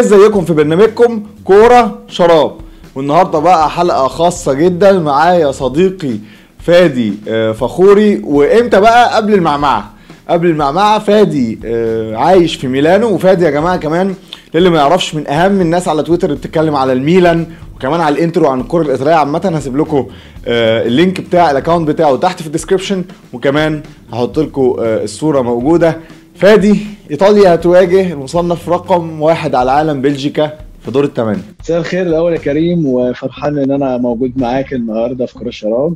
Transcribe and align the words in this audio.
ازيكم 0.00 0.44
في 0.44 0.52
برنامجكم 0.52 1.22
كورة 1.44 1.98
شراب. 2.08 2.52
والنهاردة 2.94 3.38
بقى 3.38 3.70
حلقة 3.70 4.08
خاصة 4.08 4.52
جدا. 4.52 4.98
معايا 4.98 5.52
صديقي 5.52 6.16
فادي 6.58 7.14
آه، 7.28 7.52
فخوري. 7.52 8.20
وإمتى 8.24 8.80
بقى؟ 8.80 9.16
قبل 9.16 9.34
المعمعة. 9.34 9.90
قبل 10.28 10.46
المعمعة 10.50 10.98
فادي 10.98 11.58
آه، 11.64 12.16
عايش 12.16 12.54
في 12.56 12.68
ميلانو. 12.68 13.08
وفادي 13.08 13.44
يا 13.44 13.50
جماعة 13.50 13.76
كمان 13.76 14.14
للي 14.54 14.70
ما 14.70 14.76
يعرفش 14.78 15.14
من 15.14 15.28
أهم 15.28 15.60
الناس 15.60 15.88
على 15.88 16.02
تويتر 16.02 16.26
اللي 16.28 16.38
بتتكلم 16.38 16.76
على 16.76 16.92
الميلان 16.92 17.46
وكمان 17.76 18.00
على 18.00 18.14
الإنتر 18.14 18.40
و 18.40 18.46
عن 18.48 18.60
الكره 18.60 18.82
الايطاليه 18.82 19.14
عامة 19.14 19.52
هسيب 19.54 19.76
لكم 19.76 20.06
آه، 20.46 20.86
ال 20.86 20.93
link 20.93 21.20
بتاع 21.20 21.50
ال 21.50 21.55
account 21.55 21.88
بتاعه 21.88 22.16
تحت 22.16 22.40
في 22.40 22.46
ال 22.46 22.51
description 22.51 23.04
وكمان 23.32 23.82
هحط 24.12 24.38
لكم 24.38 24.74
الصورة 24.78 25.40
موجودة. 25.42 25.96
فادي 26.40 26.76
إيطاليا 27.10 27.54
هتواجه 27.54 28.12
المصنف 28.12 28.68
رقم 28.68 29.22
واحد 29.22 29.54
على 29.54 29.72
العالم 29.72 30.02
بلجيكا 30.02 30.58
في 30.84 30.90
دور 30.90 31.04
الثمانية. 31.04 31.42
مساء 31.60 31.78
الخير 31.78 32.06
الأول 32.06 32.32
يا 32.32 32.38
كريم 32.38 32.86
وفرحان 32.86 33.58
إن 33.58 33.70
أنا 33.70 33.96
موجود 33.98 34.38
معاك 34.38 34.72
النهارده 34.72 35.26
في 35.26 35.34
كرة 35.38 35.50
شراب 35.50 35.94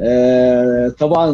آه، 0.00 0.88
طبعا 0.98 1.32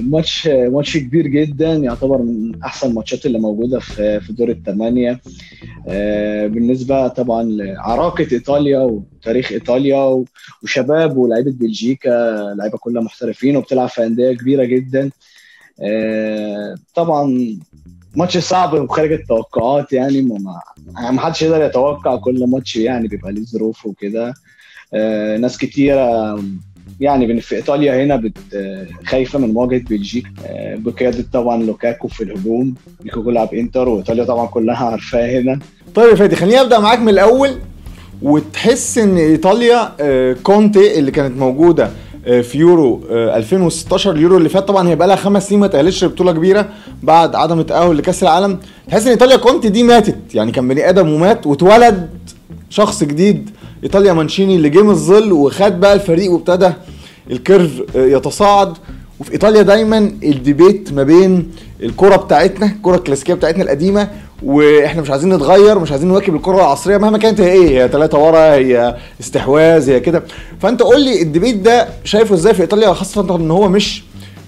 ماتش 0.00 0.46
ماتش 0.48 0.96
كبير 0.96 1.26
جدا 1.26 1.72
يعتبر 1.72 2.18
من 2.18 2.62
أحسن 2.64 2.88
الماتشات 2.88 3.26
اللي 3.26 3.38
موجودة 3.38 3.78
في 3.80 4.20
في 4.20 4.32
دور 4.32 4.50
الثمانية. 4.50 5.20
آه، 5.88 6.46
بالنسبة 6.46 7.08
طبعا 7.08 7.42
لعراقة 7.42 8.26
إيطاليا 8.32 8.78
وتاريخ 8.80 9.52
إيطاليا 9.52 10.24
وشباب 10.62 11.16
ولاعيبة 11.16 11.50
بلجيكا 11.50 12.36
لعيبة 12.58 12.78
كلها 12.78 13.02
محترفين 13.02 13.56
وبتلعب 13.56 13.88
في 13.88 14.06
أندية 14.06 14.32
كبيرة 14.32 14.64
جدا. 14.64 15.10
آه، 15.80 16.74
طبعا 16.94 17.56
ماتش 18.16 18.38
صعب 18.38 18.74
وخارج 18.74 19.12
التوقعات 19.12 19.92
يعني 19.92 20.22
ما 20.22 20.60
ما 21.10 21.20
حدش 21.20 21.42
يقدر 21.42 21.62
يتوقع 21.62 22.16
كل 22.16 22.44
ماتش 22.48 22.76
يعني 22.76 23.08
بيبقى 23.08 23.32
ليه 23.32 23.44
ظروف 23.44 23.86
وكده. 23.86 24.34
آه 24.94 25.36
ناس 25.36 25.58
كتيره 25.58 26.38
يعني 27.00 27.40
في 27.40 27.56
إيطاليا 27.56 28.04
هنا 28.04 28.16
بتبقى 28.16 28.38
خايفة 29.06 29.38
من 29.38 29.52
مواجهة 29.52 29.82
بلجيكا. 29.90 30.30
آه 30.46 30.74
بقياده 30.76 31.24
طبعا 31.32 31.62
لوكاكو 31.62 32.08
في 32.08 32.24
الهجوم. 32.24 32.74
لوكاكو 33.04 33.30
لعب 33.30 33.54
إنتر 33.54 33.88
وإيطاليا 33.88 34.24
طبعا 34.24 34.46
كلها 34.46 34.86
عارفاه 34.86 35.40
هنا. 35.40 35.58
طيب 35.94 36.10
يا 36.10 36.14
فادي 36.14 36.36
خليني 36.36 36.60
أبدأ 36.60 36.78
معاك 36.78 36.98
من 36.98 37.08
الأول. 37.08 37.50
وتحس 38.22 38.98
إن 38.98 39.16
إيطاليا 39.16 39.92
آه 40.00 40.36
كونتي 40.42 40.98
اللي 40.98 41.10
كانت 41.10 41.38
موجودة 41.38 41.90
في 42.24 42.58
يورو 42.58 43.00
2016 43.10 44.10
اليورو 44.10 44.36
اللي 44.36 44.48
فات. 44.48 44.68
طبعا 44.68 44.88
هي 44.88 44.96
بقى 44.96 45.08
لها 45.08 45.16
خمس 45.16 45.48
سنين 45.48 45.60
ما 45.60 45.66
تأهلتش 45.66 46.04
لبطولة 46.04 46.32
كبيرة 46.32 46.68
بعد 47.02 47.34
عدم 47.34 47.60
التاهل 47.60 47.98
لكأس 47.98 48.22
العالم. 48.22 48.58
تحس 48.88 49.02
إن 49.02 49.08
إيطاليا 49.08 49.36
كونتي 49.36 49.68
دي 49.68 49.82
ماتت. 49.82 50.34
يعني 50.34 50.52
كان 50.52 50.68
بني 50.68 50.88
آدم 50.88 51.12
ومات 51.12 51.46
واتولد 51.46 52.08
شخص 52.70 53.04
جديد 53.04 53.50
إيطاليا 53.84 54.12
مانشيني 54.12 54.56
اللي 54.56 54.68
جه 54.68 54.82
من 54.82 54.90
الظل 54.90 55.32
وخد 55.32 55.80
بقى 55.80 55.94
الفريق 55.94 56.32
وابتدى 56.32 56.70
ال 57.30 57.37
curve 57.37 57.70
يتصاعد. 57.94 58.72
وفي 59.20 59.32
إيطاليا 59.32 59.62
دايما 59.62 59.98
ال 59.98 60.11
debate 60.11 60.92
ما 60.92 61.02
بين 61.02 61.50
الكرة 61.82 62.16
بتاعتنا 62.16 62.66
الكرة 62.66 62.96
الكلاسيكية 62.96 63.34
بتاعتنا 63.34 63.62
القديمة 63.62 64.08
وإحنا 64.44 65.02
مش 65.02 65.10
عايزين 65.10 65.34
نتغير 65.34 65.78
مش 65.78 65.90
عايزين 65.90 66.08
نواكب 66.08 66.34
الكرة 66.34 66.54
العصرية 66.56 66.96
مهما 66.96 67.18
كانت 67.18 67.40
هي 67.40 67.52
إيه 67.52 67.68
هي 67.84 67.88
ثلاثة 67.88 68.18
ورا 68.18 68.54
هي 68.54 68.96
استحواذ 69.20 69.90
هي 69.90 70.00
كده. 70.00 70.22
فانت 70.60 70.82
قول 70.82 71.04
لي 71.04 71.22
الديبيت 71.22 71.56
ده 71.56 71.88
شايفه 72.04 72.34
إزاي 72.34 72.54
في 72.54 72.62
إيطاليا 72.62 72.92
خاصة 72.92 73.36
ان 73.36 73.50
هو 73.50 73.68
مش 73.68 74.02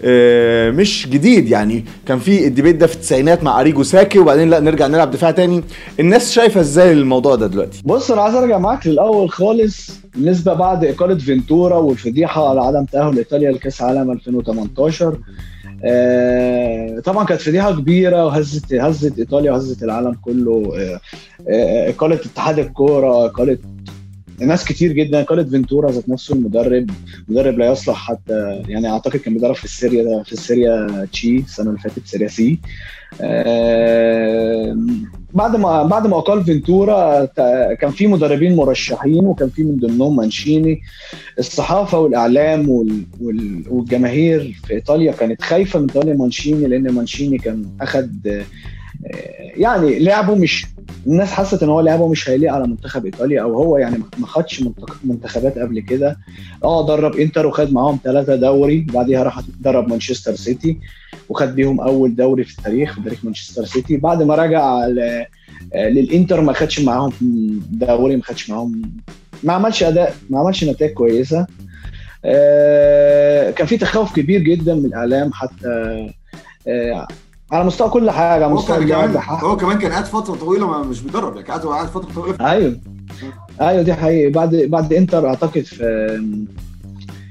آه 0.05 0.71
مش 0.71 1.09
جديد. 1.09 1.49
يعني 1.49 1.85
كان 2.09 2.19
في 2.19 2.47
الديبيت 2.47 2.77
ده 2.77 2.87
في 2.87 2.95
التسعينات 2.95 3.43
مع 3.45 3.61
أريجو 3.61 3.83
ساكي 3.83 4.19
وبعدين 4.19 4.51
لا 4.51 4.61
نرجع 4.61 4.87
نلعب 4.87 5.11
دفاع 5.11 5.31
تاني. 5.31 5.65
الناس 6.01 6.33
شايفة 6.33 6.61
إزاي 6.61 6.93
الموضوع 6.93 7.35
ده 7.35 7.47
دلوقتي؟ 7.47 7.83
بص 7.85 8.11
أنا 8.11 8.23
عايز 8.23 8.35
أرجع 8.35 8.59
معاك 8.59 8.87
للأول 8.87 9.31
خالص 9.31 9.91
بالنسبة 10.15 10.55
بعد 10.55 10.85
اقاله 10.85 11.19
فينتورا 11.19 11.77
والفضيحة 11.77 12.49
على 12.51 12.61
عدم 12.61 12.85
تأهل 12.85 13.19
إيطاليا 13.19 13.51
لكأس 13.53 13.83
عالم 13.83 14.11
2018 14.11 15.07
آه 15.09 15.19
طبعا 17.05 17.25
كانت 17.25 17.41
فضيحه 17.41 17.73
كبيرة 17.73 18.27
وهزت 18.27 18.75
هزت 18.75 19.19
إيطاليا 19.19 19.53
وهزت 19.53 19.83
العالم 19.83 20.13
كله. 20.15 20.73
آه 20.79 21.01
آه 21.49 21.91
اقاله 21.91 22.15
اتحاد 22.15 22.59
الكورة 22.59 23.25
اقاله 23.27 23.59
ناس 24.41 24.65
كتير 24.65 24.93
جدا 24.93 25.21
اقاله 25.21 25.45
فينتورا 25.45 25.91
ذات 25.91 26.09
نفسه 26.09 26.35
المدرب 26.35 26.91
مدرب 27.29 27.59
لا 27.59 27.67
يصلح 27.73 27.97
حتى 27.97 28.63
يعني 28.69 28.89
أعتقد 28.91 29.17
كان 29.17 29.35
بيدرب 29.35 29.55
في 29.55 29.65
السيريا 29.65 30.23
في 30.23 30.33
السيريا 30.33 31.07
تشي 31.13 31.37
السنة 31.37 31.69
اللي 31.69 31.81
فاتت 31.81 32.07
سيريا 32.07 32.29
سي. 32.29 32.59
بعد 35.35 35.57
ما 35.57 35.83
بعد 35.83 36.07
ما 36.07 36.19
اقال 36.19 36.45
فينتورا 36.45 37.25
كان 37.75 37.91
في 37.91 38.07
مدربين 38.07 38.57
مرشحين 38.57 39.25
وكان 39.25 39.49
في 39.49 39.63
من 39.63 39.77
ضمنهم 39.77 40.17
مانشيني. 40.17 40.83
الصحافة 41.39 41.99
والإعلام 41.99 42.69
والجماهير 43.71 44.61
في 44.67 44.75
إيطاليا 44.75 45.13
كانت 45.13 45.43
خايفة 45.43 45.81
من 45.81 45.87
تولي 45.87 46.15
مانشيني 46.15 46.67
لأن 46.67 46.91
مانشيني 46.91 47.39
كان 47.39 47.65
اخذ 47.81 48.07
يعني 49.57 49.99
لعبه 49.99 50.35
مش 50.35 50.67
الناس 51.07 51.33
حست 51.33 51.63
إن 51.63 51.69
هو 51.69 51.81
لعبه 51.81 52.09
مش 52.09 52.31
هيليق 52.31 52.53
على 52.53 52.67
منتخب 52.67 53.05
إيطاليا 53.05 53.43
أو 53.43 53.55
هو 53.55 53.77
يعني 53.79 53.99
ما 54.19 54.27
خدش 54.27 54.65
منتخبات 55.05 55.59
قبل 55.59 55.81
كده. 55.81 56.17
آه 56.65 56.87
درب 56.87 57.17
إنتر 57.17 57.47
وخد 57.47 57.73
معاهم 57.73 57.99
ثلاثة 58.05 58.37
دوري 58.37 58.87
وبعديها 58.91 59.23
راح 59.23 59.41
درب 59.61 59.89
مانشستر 59.89 60.35
سيتي 60.35 60.79
وخد 61.29 61.55
بيهم 61.55 61.81
أول 61.81 62.15
دوري 62.17 62.45
في 62.45 62.59
التاريخ 62.59 62.95
في 62.95 63.01
تاريخ 63.01 63.25
مانشستر 63.25 63.65
سيتي. 63.65 63.97
بعد 63.97 64.23
ما 64.23 64.35
رجع 64.35 64.87
للإنتر 65.75 66.41
ما 66.41 66.53
خدش 66.53 66.81
معاهم 66.81 67.13
دوري 67.71 68.17
ما 68.17 68.23
خدش 68.23 68.51
معاهم 68.51 68.83
ما 69.43 69.53
عملش 69.53 69.83
أداء 69.83 70.15
ما 70.31 70.39
عملش 70.39 70.65
نتائج 70.65 70.93
كويسة. 70.93 71.47
كان 73.53 73.67
في 73.67 73.77
تخوف 73.77 74.15
كبير 74.17 74.41
جدا 74.41 74.75
من 74.75 74.85
الإعلام 74.85 75.33
حتى 75.33 76.09
على 77.55 77.65
مستوى 77.65 77.91
كل 77.91 78.11
حاجة 78.11 78.45
على 78.45 78.55
مستوى 78.55 78.85
كمان 78.85 79.17
هو 79.29 79.57
كمان 79.57 79.79
كان 79.79 79.93
قاعد 79.93 80.05
فترة 80.05 80.35
طويلة 80.35 80.83
مش 80.83 81.01
بيدرب 81.01 81.37
يعني 81.37 81.49
قاعد 81.49 81.61
قاعد 81.61 81.87
فترة 81.87 82.13
طويلة. 82.15 82.51
أيوه. 82.51 82.81
أيوه 83.61 83.83
دي 83.83 83.95
حقيقي 83.95 84.31
بعد 84.31 84.57
بعد 84.57 84.93
إنتر 84.93 85.29
أعتقد 85.29 85.63
في 85.63 85.85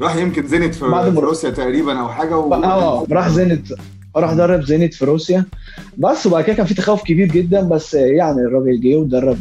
راح 0.01 0.16
يمكن 0.16 0.47
زينت 0.47 0.75
في, 0.75 1.11
في 1.11 1.19
روسيا 1.19 1.50
تقريبا 1.50 2.00
أو 2.00 2.09
حاجة 2.09 2.38
و... 2.38 2.53
آه 2.53 3.06
راح 3.11 3.29
زينت 3.29 3.67
راح 4.16 4.34
درب 4.34 4.62
زينت 4.62 4.94
في 4.94 5.06
روسيا. 5.06 5.46
بس 5.97 6.25
وبعد 6.25 6.44
كده 6.44 6.56
كان 6.56 6.66
في 6.66 6.74
تخوف 6.74 7.03
كبير 7.03 7.28
جدا 7.28 7.62
بس 7.62 7.94
يعني 7.94 8.41
الراجل 8.41 8.81
جه 8.81 8.96
ودرب 8.96 9.38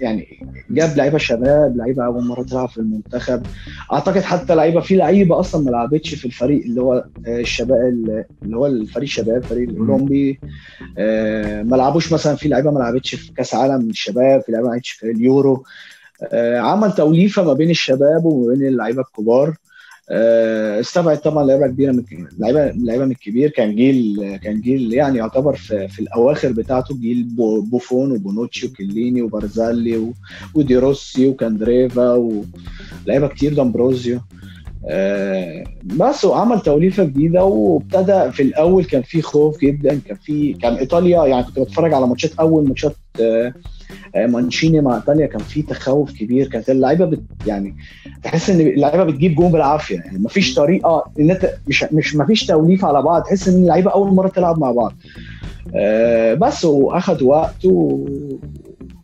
يعني 0.00 0.46
جاب 0.70 0.96
لعيبة 0.96 1.18
شباب 1.18 1.76
لعيبة 1.76 2.04
أول 2.04 2.24
مرة 2.24 2.42
تلعب 2.42 2.68
في 2.68 2.78
المنتخب. 2.78 3.42
أعتقد 3.92 4.20
حتى 4.20 4.54
لعيبة 4.54 4.80
في 4.80 4.96
لعيبة 4.96 5.40
أصلا 5.40 5.64
ما 5.64 5.70
لعبتش 5.70 6.14
في 6.14 6.24
الفريق 6.24 6.64
اللي 6.64 6.80
هو 6.80 7.04
الشباب 7.28 8.24
اللي 8.42 8.56
هو 8.56 8.66
الفريق 8.66 9.02
الشباب 9.02 9.36
الفريق 9.36 9.68
الأولمبي. 9.68 10.40
ما 11.68 11.76
لعبوش 11.76 12.12
مثلا 12.12 12.36
في 12.36 12.48
لعيبة 12.48 12.70
ما 12.70 12.78
لعبتش 12.78 13.14
في 13.14 13.32
كأس 13.32 13.54
عالم 13.54 13.90
الشباب 13.90 14.40
في 14.40 14.52
لعيبة 14.52 14.68
ما 14.68 14.72
لعبتش 14.72 14.90
في 14.90 15.10
اليورو. 15.10 15.64
عمل 16.56 16.92
توليفة 16.92 17.44
ما 17.44 17.52
بين 17.52 17.70
الشباب 17.70 18.24
وما 18.24 18.54
بين 18.54 18.66
اللعيبة 18.66 19.00
الكبار. 19.02 19.54
استبعد 20.10 21.20
طبعا 21.20 21.44
لعيبة 21.46 21.66
كبيرة 21.66 21.92
من 21.92 22.04
لعيبه 22.38 22.70
لعيبة 22.70 23.04
من 23.04 23.10
الكبير. 23.10 23.50
كان 23.50 23.76
جيل 23.76 24.36
كان 24.36 24.60
جيل 24.60 24.92
يعني 24.92 25.18
يعتبر 25.18 25.56
في, 25.56 25.88
في 25.88 26.00
الأواخر 26.00 26.52
بتاعته 26.52 26.94
جيل 26.98 27.22
بوفون 27.70 28.12
وبونوتشي 28.12 28.66
وكيليني 28.66 29.22
وبارزالي 29.22 30.12
ودي 30.54 30.76
روسي 30.76 31.26
وكاندريفا 31.28 32.12
ولعيبه 32.14 33.28
كتير. 33.28 33.54
دامبروزيو. 33.54 34.16
آه 34.16 34.55
بس 35.84 36.24
وعمل 36.24 36.60
توليفة 36.60 37.04
جديدة 37.04 37.44
وابتدى 37.44 38.32
في 38.32 38.42
الأول 38.42 38.84
كان 38.84 39.02
في 39.02 39.22
خوف 39.22 39.60
جدا 39.60 40.00
كان 40.06 40.16
في 40.16 40.52
كان 40.52 40.74
إيطاليا 40.74 41.26
يعني 41.26 41.42
كنت 41.44 41.58
بتفرج 41.58 41.92
على 41.94 42.06
ماتشات 42.06 42.30
أول 42.40 42.68
ماتشات 42.68 42.96
آه 43.20 43.52
مانشيني 44.16 44.80
مع 44.80 44.96
إيطاليا 44.96 45.26
كان 45.26 45.40
في 45.40 45.62
تخوف 45.62 46.12
كبير 46.12 46.48
كانت 46.48 46.70
اللعيبة 46.70 47.04
بت 47.04 47.22
يعني 47.46 47.76
تحس 48.22 48.50
إن 48.50 48.60
اللعيبة 48.60 49.04
بتجيب 49.04 49.34
جون 49.34 49.52
بالعافية 49.52 49.96
يعني 49.96 50.18
مفيش 50.18 50.54
طريقة 50.54 51.04
إن 51.20 51.30
أنت 51.30 51.50
مش 51.66 51.84
مش 51.92 52.16
مفيش 52.16 52.46
توليف 52.46 52.84
على 52.84 53.02
بعض 53.02 53.22
تحس 53.22 53.48
إن 53.48 53.54
اللعيبة 53.62 53.90
أول 53.90 54.14
مرة 54.14 54.28
تلعب 54.28 54.58
مع 54.58 54.70
بعض. 54.72 54.92
آه 55.74 56.34
بس 56.34 56.64
وأخد 56.64 57.22
وقت 57.22 57.64
و... 57.64 58.06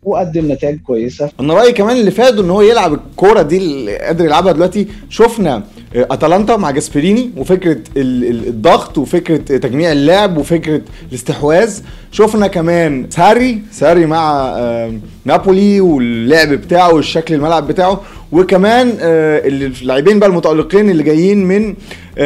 وقدم 0.05 0.51
نتائج 0.51 0.77
كويسة. 0.79 1.29
أنا 1.39 1.53
رأيي 1.53 1.71
كمان 1.71 1.97
اللي 1.97 2.11
فاده 2.11 2.43
إن 2.43 2.49
هو 2.49 2.61
يلعب 2.61 2.93
الكورة 2.93 3.41
دي 3.41 3.57
اللي 3.57 3.97
قادر 3.97 4.25
يلعبها 4.25 4.51
دلوقتي. 4.51 4.87
شفنا 5.09 5.63
أتلانتا 5.95 6.57
مع 6.57 6.71
جاسبريني 6.71 7.29
وفكرة 7.37 7.77
الضغط 7.97 8.97
وفكرة 8.97 9.37
تجميع 9.37 9.91
اللعب 9.91 10.37
وفكرة 10.37 10.81
الاستحواذ. 11.09 11.79
شفنا 12.11 12.47
كمان 12.47 13.05
ساري 13.09 13.61
ساري 13.71 14.05
مع 14.05 14.57
نابولي 15.25 15.81
واللعب 15.81 16.49
بتاعه 16.49 16.93
والشكل 16.93 17.33
الملعب 17.33 17.67
بتاعه. 17.67 18.01
وكمان 18.31 18.97
اللاعبين 19.01 20.19
بقى 20.19 20.29
المتألقين 20.29 20.89
اللي 20.89 21.03
جايين 21.03 21.45
من 21.45 21.75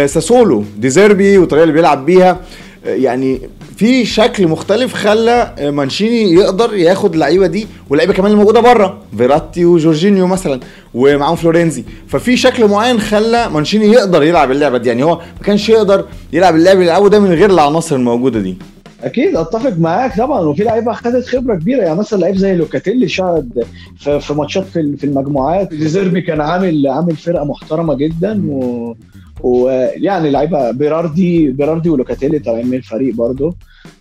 ساسولو 0.07 0.63
ديزيربي 0.77 1.37
والطريقة 1.37 1.63
اللي 1.63 1.73
بيلعب 1.73 2.05
بيها. 2.05 2.39
يعني 2.85 3.41
في 3.77 4.05
شكل 4.05 4.47
مختلف 4.47 4.93
خلى 4.93 5.53
مانشيني 5.59 6.33
يقدر 6.33 6.73
ياخد 6.73 7.13
اللعيبة 7.13 7.47
دي 7.47 7.67
واللعيبة 7.89 8.13
كمان 8.13 8.31
اللي 8.31 8.43
موجودة 8.43 8.59
بره. 8.59 8.97
فيراتي 9.17 9.65
وجورجينيو 9.65 10.27
مثلا 10.27 10.59
ومعاهم 10.93 11.35
فلورينزي. 11.35 11.83
ففي 12.07 12.37
شكل 12.37 12.67
معين 12.67 12.99
خلى 12.99 13.49
مانشيني 13.49 13.85
يقدر 13.85 14.23
يلعب 14.23 14.51
اللعبة 14.51 14.77
دي. 14.77 14.89
يعني 14.89 15.03
هو 15.03 15.15
ما 15.15 15.43
كانش 15.43 15.69
يقدر 15.69 16.05
يلعب 16.33 16.55
اللعب 16.55 16.75
اللي 16.75 16.85
يلعبه 16.85 17.09
ده 17.09 17.19
من 17.19 17.33
غير 17.33 17.49
العناصر 17.49 17.95
الموجودة 17.95 18.39
دي. 18.39 18.57
أكيد 19.03 19.35
أتفق 19.35 19.73
معاك 19.79 20.17
طبعا. 20.17 20.39
وفي 20.39 20.63
لعيبة 20.63 20.93
خدت 20.93 21.27
خبرة 21.27 21.55
كبيرة. 21.55 21.83
يعني 21.83 21.99
مثلا 21.99 22.19
لعيب 22.19 22.35
زي 22.35 22.55
لوكاتيلي 22.55 23.07
شاهد 23.07 23.63
في, 23.99 24.33
ماتشات 24.33 24.65
في 24.73 25.03
المجموعات. 25.03 25.73
ديزيربي 25.73 26.21
كان 26.21 26.41
عامل 26.41 26.87
عامل 26.87 27.15
فرقة 27.15 27.45
محترمة 27.45 27.93
جدا. 27.93 28.43
و 28.47 28.95
ويعني 29.41 30.29
لعيبة 30.29 30.71
بيراردي 30.71 31.47
بيراردي 31.51 31.89
ولوكاتيلي 31.89 32.39
طالعين 32.39 32.67
من 32.67 32.77
الفريق 32.77 33.15
برضه 33.15 33.55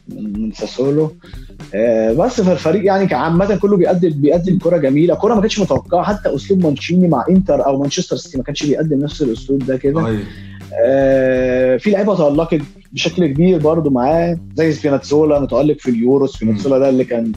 من 0.08 0.52
ساسولو. 0.52 1.12
آه، 1.74 2.12
بس 2.12 2.40
في 2.40 2.52
الفريق 2.52 2.84
يعني 2.84 3.14
عامة 3.14 3.56
كله 3.56 3.76
بيقدم 3.76 4.10
بيقدم 4.10 4.58
كرة 4.58 4.76
جميلة. 4.76 5.14
كرة 5.14 5.34
ما 5.34 5.40
كانتش 5.40 5.58
متوقعة 5.60 6.02
حتى 6.02 6.34
أسلوب 6.34 6.62
مانشيني 6.64 7.08
مع 7.08 7.24
إنتر 7.30 7.66
أو 7.66 7.78
مانشستر 7.78 8.16
سيتي 8.16 8.38
ما 8.38 8.44
كانش 8.44 8.66
بيقدم 8.66 8.98
نفس 8.98 9.22
الأسلوب 9.22 9.66
ده 9.66 9.76
كده. 9.76 10.18
آه 10.84 11.76
في 11.76 11.90
لعيبة 11.90 12.16
تألقت 12.16 12.60
بشكل 12.92 13.26
كبير 13.26 13.58
برضه 13.58 13.90
معاه 13.90 14.38
زي 14.54 14.72
سبيناتزولا 14.72 15.40
متألق 15.40 15.76
في 15.78 15.90
اليورو. 15.90 16.26
سبيناتزولا 16.26 16.78
ده 16.78 16.88
اللي 16.88 17.04
كان 17.04 17.32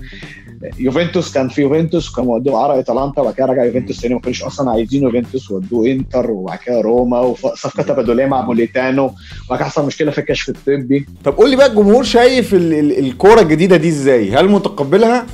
يوفنتوس 0.80 1.34
كان 1.34 1.50
في 1.50 1.62
يوفنتوس 1.62 2.10
وكان 2.12 2.28
ودوه 2.28 2.60
عرق 2.60 2.76
اتلانتا 2.76 3.22
وبعد 3.22 3.34
كده 3.34 3.46
رجع 3.46 3.64
يوفنتوس 3.64 4.02
تاني 4.02 4.14
ما 4.14 4.20
كانوش 4.22 4.44
أصلا 4.44 4.72
عايزين 4.72 5.04
يوفنتوس 5.04 5.52
ودوه 5.52 5.88
إنتر 5.88 6.32
وبعد 6.32 6.58
كده 6.66 6.82
روما 6.82 7.20
وصفقة 7.20 7.84
تبادلية 7.84 8.26
مع 8.26 8.42
موليتانو 8.42 9.06
وبعد 9.48 9.60
كده 9.60 9.66
حصل 9.70 9.86
مشكلة 9.86 10.12
في 10.12 10.18
الكشف 10.18 10.50
الطبي 10.50 11.06
طب 11.24 11.34
قول 11.38 11.50
لي 11.50 11.56
بقى 11.56 11.68
الجمهور 11.68 12.04
شايف 12.04 12.54
الكورة 12.54 13.42
الجديدة 13.42 13.78
دي 13.78 13.90
إزاي؟ 13.90 14.32
هل 14.32 14.50
متقبلها؟ 14.50 15.26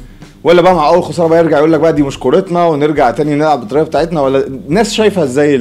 ولا 0.44 0.62
بقى 0.62 0.76
مع 0.76 0.88
أول 0.88 1.04
خسارة 1.04 1.28
بقى 1.28 1.40
يرجع 1.40 1.58
يقول 1.58 1.74
لك 1.74 1.80
بقى 1.80 1.94
دي 1.94 2.04
مش 2.04 2.20
كورتنا 2.20 2.66
ونرجع 2.66 3.12
تاني 3.12 3.36
نلعب 3.36 3.60
بالطريقة 3.60 3.86
بتاعتنا 3.86 4.22
ولا 4.22 4.48
الناس 4.48 4.94
شايفها 4.94 5.24
إزاي 5.24 5.56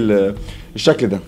الشكل 0.75 1.07
ده؟ 1.07 1.19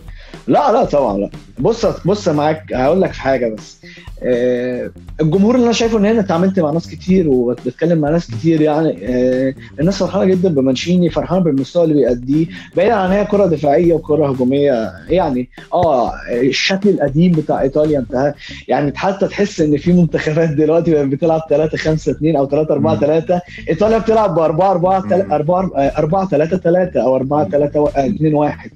لا 0.47 0.73
لا 0.73 0.85
طبعا 0.85 1.19
لا 1.19 1.31
بص 1.59 1.87
بص 1.87 2.29
معاك 2.29 2.73
هقول 2.73 3.01
لك 3.03 3.13
حاجة 3.13 3.55
بس 3.55 3.79
الجمهور 4.23 5.55
اللي 5.55 5.65
أنا 5.65 5.73
شايفه 5.73 5.99
إن 5.99 6.05
أنا 6.07 6.21
اتعاملت 6.21 6.61
مع 6.61 6.71
ناس 6.71 6.89
كتير 6.89 7.29
وبتكلم 7.29 7.99
مع 7.99 8.11
ناس 8.11 8.27
كتير 8.31 8.61
يعني 8.61 8.99
آه 9.03 9.55
الناس 9.81 9.99
فرحانة 9.99 10.25
جدا 10.25 10.49
بمانشيني 10.49 11.11
فرحانة 11.11 11.41
بالمستوى 11.41 11.85
اللي 11.85 11.95
بيأديه 11.95 12.47
بعيدا 12.77 12.95
عن 12.95 13.11
هي 13.11 13.25
كرة 13.25 13.47
دفاعية 13.47 13.93
وكرة 13.95 14.27
هجومية 14.31 14.93
يعني 15.09 15.49
آه 15.75 16.13
الشكل 16.31 16.89
القديم 16.91 17.33
بتاع 17.33 17.63
إيطاليا 17.63 17.99
انتهى. 17.99 18.35
يعني 18.69 18.93
حتى 18.97 19.29
تحس 19.29 19.61
إن 19.61 19.77
في 19.77 19.93
منتخبات 19.93 20.51
دلوقتي 20.51 20.91
بقت 20.91 21.07
بتلعب 21.07 21.41
3 21.51 21.79
5 21.79 22.13
2 22.13 22.37
أو 22.37 22.47
3 22.49 22.75
4 22.75 23.01
3 23.01 23.41
إيطاليا 23.69 23.99
بتلعب 23.99 24.35
ب 24.35 24.39
4 24.39 24.71
4 24.71 25.05
4 25.33 25.71
4 25.99 26.29
3 26.29 26.57
3 26.57 27.03
أو 27.03 27.17
4 27.17 27.49
3 27.49 27.89
2 27.97 28.35
1 28.35 28.71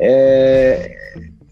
آه 0.00 0.78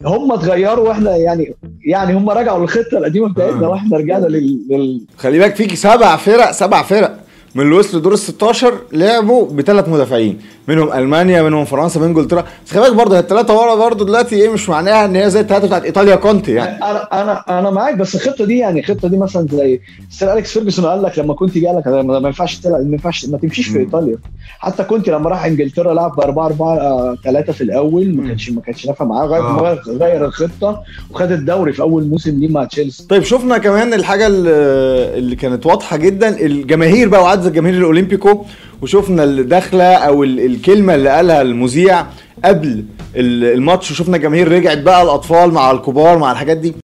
هم 0.05 0.33
اتغيروا 0.33 0.89
وإحنا 0.89 1.17
يعني 1.17 1.55
يعني 1.87 2.15
هم 2.15 2.31
رجعوا 2.31 2.61
للخطة 2.61 2.99
القديمة 2.99 3.29
بتاعتنا 3.29 3.67
آه. 3.67 3.71
وإحنا 3.71 3.97
رجعنا 3.97 4.27
لل, 4.27 4.67
لل... 4.71 5.07
خلي 5.17 5.39
بالك 5.39 5.57
فيك 5.57 5.75
سبع 5.75 6.17
فرق 6.17 6.51
سبع 6.51 6.83
فرق 6.83 7.22
من 7.55 7.65
اللي 7.65 7.75
وصلوا 7.77 8.03
دور 8.03 8.13
ال 8.13 8.19
16 8.19 8.75
لعبوا 8.93 9.47
بثلاث 9.51 9.89
مدافعين. 9.89 10.39
منهم 10.69 10.93
ألمانيا 10.93 11.43
منهم 11.43 11.65
فرنسا 11.65 12.01
من 12.01 12.07
إنجلترا. 12.07 12.45
بس 12.67 12.73
خلي 12.73 12.83
بالك 12.83 12.95
برضه 12.95 13.19
الثلاثه 13.19 13.55
ورا 13.61 13.75
برضه 13.75 14.05
دلوقتي 14.05 14.37
إيه 14.37 14.49
مش 14.49 14.69
معناها 14.69 15.05
إن 15.05 15.17
هي 15.17 15.31
زي 15.31 15.41
الثلاثه 15.41 15.67
بتاعت 15.67 15.85
إيطاليا 15.85 16.17
كونتي 16.17 16.53
يعني. 16.55 16.77
أنا 16.85 17.23
أنا 17.23 17.59
أنا 17.59 17.71
معاك 17.71 17.95
بس 17.97 18.15
الخطة 18.15 18.45
دي 18.45 18.59
يعني 18.59 18.81
الخطة 18.81 19.09
دي 19.09 19.17
مثلا 19.17 19.47
زي 19.53 19.81
سير 20.11 20.33
أليكس 20.33 20.53
فيرجسون 20.53 20.87
قال 20.87 21.03
لك 21.03 21.19
لما 21.19 21.35
كونتي 21.35 21.59
جالك 21.59 21.87
ما 21.87 22.27
ينفعش 22.29 22.57
تلعب 22.57 22.81
ما 22.87 22.93
ينفعش 22.93 23.25
ما 23.27 23.39
تمشيش 23.39 23.69
في 23.69 23.79
إيطاليا. 23.79 24.17
حتى 24.59 24.85
كونتي 24.85 25.09
لما 25.09 25.31
راح 25.31 25.45
إنجلترا 25.45 25.95
لعب 25.95 26.17
ب 26.17 26.21
4 26.21 26.47
4 26.47 27.17
3 27.25 27.53
في 27.53 27.61
الأول 27.65 28.17
ما 28.17 28.29
كانش 28.29 28.51
ما 28.51 28.61
كانش 28.61 28.87
نافع 28.87 29.05
معاه 29.05 29.27
غير 29.27 29.43
آه. 29.43 29.79
غير 29.89 30.25
الخطة 30.27 30.83
وخد 31.11 31.33
الدوري 31.33 31.73
في 31.73 31.83
أول 31.83 32.07
موسم 32.09 32.41
ليه 32.41 32.49
مع 32.49 32.65
تشيلسي. 32.65 33.07
طيب 33.09 33.23
شفنا 33.23 33.59
كمان 33.59 33.95
الحاجة 33.95 34.27
اللي 34.29 35.37
كانت 35.37 35.67
واضحة 35.67 35.97
جدا 35.97 36.41
الجماهير 36.41 37.09
بقى 37.09 37.23
وعدد 37.42 37.46
الجماهير 37.46 37.78
الاولمبيكو 37.78 38.46
وشفنا 38.82 39.24
الدخله 39.24 39.96
او 39.96 40.24
الكلمه 40.24 40.96
اللي 40.96 41.10
قالها 41.10 41.42
المذيع 41.42 42.06
قبل 42.46 42.86
الماتش 43.16 43.92
وشفنا 43.92 44.18
جماهير 44.18 44.52
رجعت 44.52 44.78
بقى 44.78 45.02
الاطفال 45.04 45.52
مع 45.54 45.72
الكبار 45.72 46.18
مع 46.18 46.32
الحاجات 46.32 46.58
دي 46.58 46.76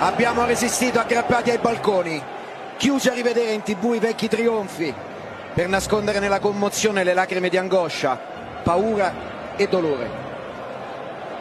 Abbiamo 0.00 0.44
resistito 0.46 1.00
aggrappati 1.00 1.50
ai 1.50 1.58
balconi, 1.58 2.22
chiusi 2.76 3.08
a 3.08 3.14
rivedere 3.14 3.50
in 3.52 3.62
tv 3.62 3.94
i 3.94 3.98
vecchi 3.98 4.28
trionfi 4.28 4.94
per 5.54 5.66
nascondere 5.68 6.20
nella 6.20 6.38
commozione 6.38 7.02
le 7.02 7.14
lacrime 7.14 7.48
di 7.48 7.56
angoscia, 7.56 8.16
paura 8.62 9.12
e 9.56 9.66
dolore. 9.66 10.08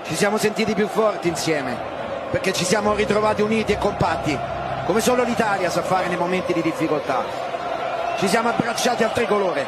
Ci 0.08 0.16
siamo 0.16 0.38
sentiti 0.38 0.74
più 0.74 0.88
forti 0.88 1.28
insieme 1.28 1.76
perché 2.32 2.52
ci 2.52 2.66
siamo 2.66 2.96
ritrovati 2.96 3.42
uniti 3.44 3.74
e 3.74 3.78
compatti, 3.78 4.36
come 4.88 5.02
solo 5.02 5.24
l'Italia 5.24 5.70
sa 5.70 5.84
fare 5.84 6.08
nei 6.08 6.18
momenti 6.18 6.52
di 6.54 6.62
difficoltà. 6.62 7.24
Ci 8.23 8.29
siamo 8.29 8.51
abbracciati 8.51 9.03
al 9.03 9.13
tricolore 9.13 9.67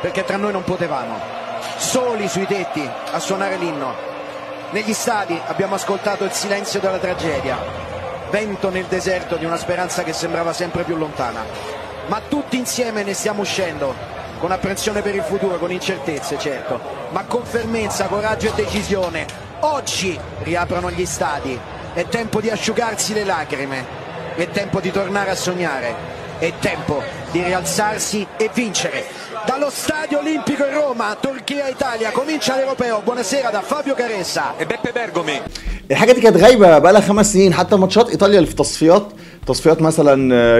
perché 0.00 0.24
tra 0.24 0.36
noi 0.36 0.50
non 0.50 0.64
potevamo. 0.64 1.20
Soli 1.76 2.26
sui 2.26 2.48
tetti 2.48 2.84
a 3.12 3.20
suonare 3.20 3.56
l'inno. 3.58 3.94
Negli 4.70 4.92
stadi 4.92 5.40
abbiamo 5.46 5.76
ascoltato 5.76 6.24
il 6.24 6.32
silenzio 6.32 6.80
della 6.80 6.98
tragedia. 6.98 7.56
Vento 8.28 8.70
nel 8.70 8.86
deserto 8.86 9.36
di 9.36 9.44
una 9.44 9.56
speranza 9.56 10.02
che 10.02 10.12
sembrava 10.12 10.52
sempre 10.52 10.82
più 10.82 10.96
lontana. 10.96 11.44
Ma 12.06 12.20
tutti 12.28 12.56
insieme 12.56 13.04
ne 13.04 13.14
stiamo 13.14 13.42
uscendo 13.42 13.94
con 14.40 14.50
apprensione 14.50 15.00
per 15.00 15.14
il 15.14 15.22
futuro, 15.22 15.58
con 15.58 15.70
incertezze 15.70 16.36
certo, 16.40 16.80
ma 17.10 17.22
con 17.26 17.44
fermezza, 17.44 18.06
coraggio 18.06 18.48
e 18.48 18.54
decisione. 18.64 19.26
Oggi 19.60 20.18
riaprono 20.40 20.90
gli 20.90 21.06
stadi, 21.06 21.56
è 21.92 22.04
tempo 22.08 22.40
di 22.40 22.50
asciugarsi 22.50 23.14
le 23.14 23.22
lacrime, 23.22 23.86
è 24.34 24.48
tempo 24.48 24.80
di 24.80 24.90
tornare 24.90 25.30
a 25.30 25.36
sognare, 25.36 25.94
è 26.38 26.52
tempo 26.58 27.21
di 27.31 27.43
rialzarsi 27.43 28.27
e 28.37 28.49
vincere. 28.53 29.03
Dallo 29.45 29.69
Stadio 29.69 30.19
Olimpico 30.19 30.63
in 30.65 30.73
Roma, 30.73 31.15
Turchia-Italia, 31.21 32.11
comincia 32.11 32.55
l'Europeo. 32.55 33.01
Buonasera 33.05 33.49
da 33.49 33.61
Fabio 33.61 33.93
Caressa 33.95 34.53
e 34.57 34.65
Beppe 34.65 34.91
Bergomi. 34.91 35.41
الحاجه 35.91 36.11
دي 36.11 36.21
كانت 36.21 36.37
غايبه 36.37 36.77
بقى 36.79 36.93
لها 36.93 37.01
خمس 37.01 37.33
سنين 37.33 37.53
حتى 37.53 37.75
ماتشات 37.75 38.09
ايطاليا 38.09 38.37
اللي 38.39 38.49
في 38.49 38.55
تصفيات 38.55 39.07
تصفيات 39.47 39.81
مثلا 39.81 40.13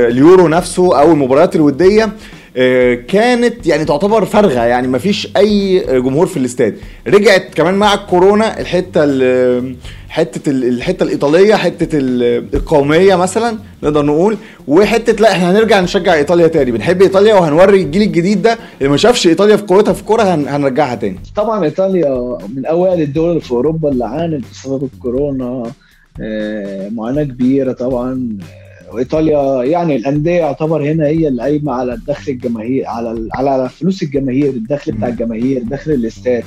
اليورو 0.07 0.47
نفسه 0.47 0.99
او 0.99 1.11
المباريات 1.11 1.55
الوديه 1.55 2.09
كانت 3.08 3.66
يعني 3.66 3.84
تعتبر 3.84 4.24
فارغة 4.24 4.60
يعني 4.64 4.88
ما 4.88 4.98
فيش 4.98 5.28
أي 5.36 5.78
جمهور 6.00 6.26
في 6.26 6.36
الاستاد. 6.36 6.76
رجعت 7.08 7.54
كمان 7.54 7.74
مع 7.74 7.94
الكورونا 7.94 8.60
الحتة 8.60 9.02
حتة 10.08 10.50
الحتة 10.50 11.02
الإيطالية 11.02 11.54
حتة 11.54 11.88
القومية 12.54 13.14
مثلا 13.16 13.58
نقدر 13.82 14.04
نقول. 14.04 14.36
وحتة 14.68 15.12
لا 15.12 15.32
إحنا 15.32 15.50
هنرجع 15.50 15.80
نشجع 15.80 16.14
إيطاليا 16.14 16.46
تاني. 16.46 16.70
بنحب 16.70 17.02
إيطاليا 17.02 17.34
وهنوري 17.34 17.82
الجيل 17.82 18.02
الجديد 18.02 18.42
ده 18.42 18.58
اللي 18.78 18.90
ما 18.90 18.96
شافش 18.96 19.26
إيطاليا 19.26 19.56
في 19.56 19.62
قوتها 19.62 19.92
في 19.92 20.00
الكوره 20.00 20.22
هنرجعها 20.22 20.94
تاني. 20.94 21.18
طبعا 21.36 21.64
إيطاليا 21.64 22.38
من 22.56 22.66
أوائل 22.66 23.02
الدول 23.02 23.40
في 23.40 23.52
أوروبا 23.52 23.88
اللي 23.88 24.04
عانت 24.04 24.44
بسبب 24.52 24.88
الكورونا 24.94 25.72
معاناة 26.90 27.22
كبيرة 27.22 27.72
طبعا 27.72 28.38
وإيطاليا 28.92 29.64
يعني 29.64 29.96
الأندية 29.96 30.30
يعتبر 30.30 30.82
هنا 30.82 31.06
هي 31.06 31.28
اللي 31.28 31.42
قايمة 31.42 31.72
على 31.72 31.94
الدخل 31.94 32.32
الجماهير 32.32 32.86
على 32.86 33.28
على 33.32 33.68
فلوس 33.68 34.02
الجماهير 34.02 34.48
الدخل 34.50 34.92
بتاع 34.92 35.08
الجماهير 35.08 35.62
دخل 35.62 35.90
الاستاد. 35.90 36.44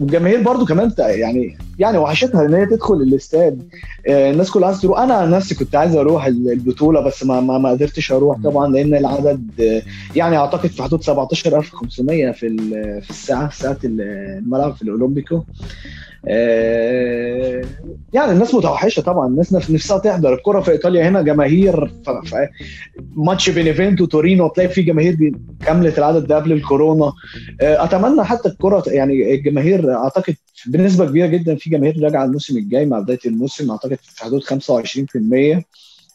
والجماهير 0.00 0.42
برضو 0.42 0.64
كمان 0.64 0.92
يعني 0.98 1.58
يعني 1.78 1.98
وحشتها 1.98 2.44
إن 2.46 2.54
هي 2.54 2.66
تدخل 2.66 2.94
الاستاد. 2.94 3.68
الناس 4.08 4.50
كلها 4.50 4.66
عايزة 4.66 4.80
تروح. 4.80 4.98
أنا 5.00 5.26
نفسي 5.26 5.54
كنت 5.54 5.74
عايز 5.76 5.96
أروح 5.96 6.26
البطولة 6.26 7.00
بس 7.00 7.24
ما 7.24 7.40
ما, 7.40 7.58
ما 7.58 7.70
قدرتش 7.70 8.12
أروح 8.12 8.38
طبعا 8.44 8.72
لأن 8.72 8.94
العدد 8.94 9.50
يعني 10.16 10.36
أعتقد 10.36 10.68
في 10.68 10.82
حدود 10.82 11.02
17500 11.02 12.30
في 12.30 12.56
في 13.00 13.10
الساعة 13.10 13.48
في 13.48 13.56
ساعة 13.56 13.78
الملعب 13.84 14.74
في 14.74 14.82
الأولمبيكو. 14.82 15.42
يعني 18.12 18.32
الناس 18.32 18.54
متوحشة 18.54 19.00
طبعا. 19.00 19.28
الناس 19.28 19.52
نفسها 19.70 19.98
تحضر 19.98 20.34
الكرة 20.34 20.60
في 20.60 20.70
إيطاليا. 20.70 21.08
هنا 21.08 21.22
جماهير 21.22 21.92
ماتش 23.16 23.50
بينيفنتو 23.50 24.04
تورينو 24.06 24.48
تلاقي 24.48 24.68
في 24.68 24.82
جماهير 24.82 25.32
كامله 25.66 25.98
العدد 25.98 26.26
ده 26.26 26.36
قبل 26.36 26.52
الكورونا. 26.52 27.12
أتمنى 27.60 28.24
حتى 28.24 28.48
الكرة 28.48 28.84
يعني 28.86 29.34
الجماهير 29.34 29.94
أعتقد 29.94 30.34
بنسبة 30.66 31.06
كبيرة 31.06 31.26
جدا 31.26 31.54
في 31.54 31.70
جماهير 31.70 32.02
راجعة 32.02 32.24
الموسم 32.24 32.56
الجاي 32.56 32.86
مع 32.86 33.00
بداية 33.00 33.18
الموسم. 33.26 33.70
أعتقد 33.70 33.98
في 34.02 34.24
حدود 34.24 34.42
25% 34.42 35.64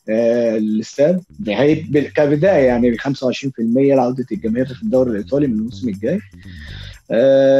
الاستاد. 0.09 1.21
كبداية 2.15 2.65
يعني 2.65 2.97
25% 2.97 3.95
لعودة 3.95 4.25
الجماهير 4.31 4.65
في 4.65 4.83
الدوري 4.83 5.11
الإيطالي 5.11 5.47
من 5.47 5.53
الموسم 5.53 5.89
الجاي. 5.89 6.19
آه 7.11 7.54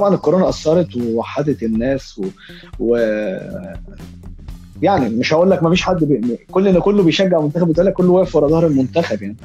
طبعا 0.00 0.14
الكورونا 0.14 0.48
أثرت 0.48 0.96
ووحدت 0.96 1.62
الناس 1.62 2.18
و, 2.18 2.24
و... 2.78 2.96
يعني 4.82 5.08
مش 5.08 5.32
هقول 5.34 5.50
لك 5.50 5.62
ما 5.62 5.70
فيش 5.70 5.82
حد 5.82 6.04
بي... 6.04 6.38
كل 6.50 6.68
إن 6.68 6.78
كله 6.78 7.02
بيشجع 7.02 7.40
منتخب 7.40 7.68
إيطاليا 7.68 7.90
كله 7.90 8.10
واقف 8.10 8.36
ورا 8.36 8.48
ظهر 8.48 8.66
المنتخب 8.66 9.22
يعني! 9.22 9.36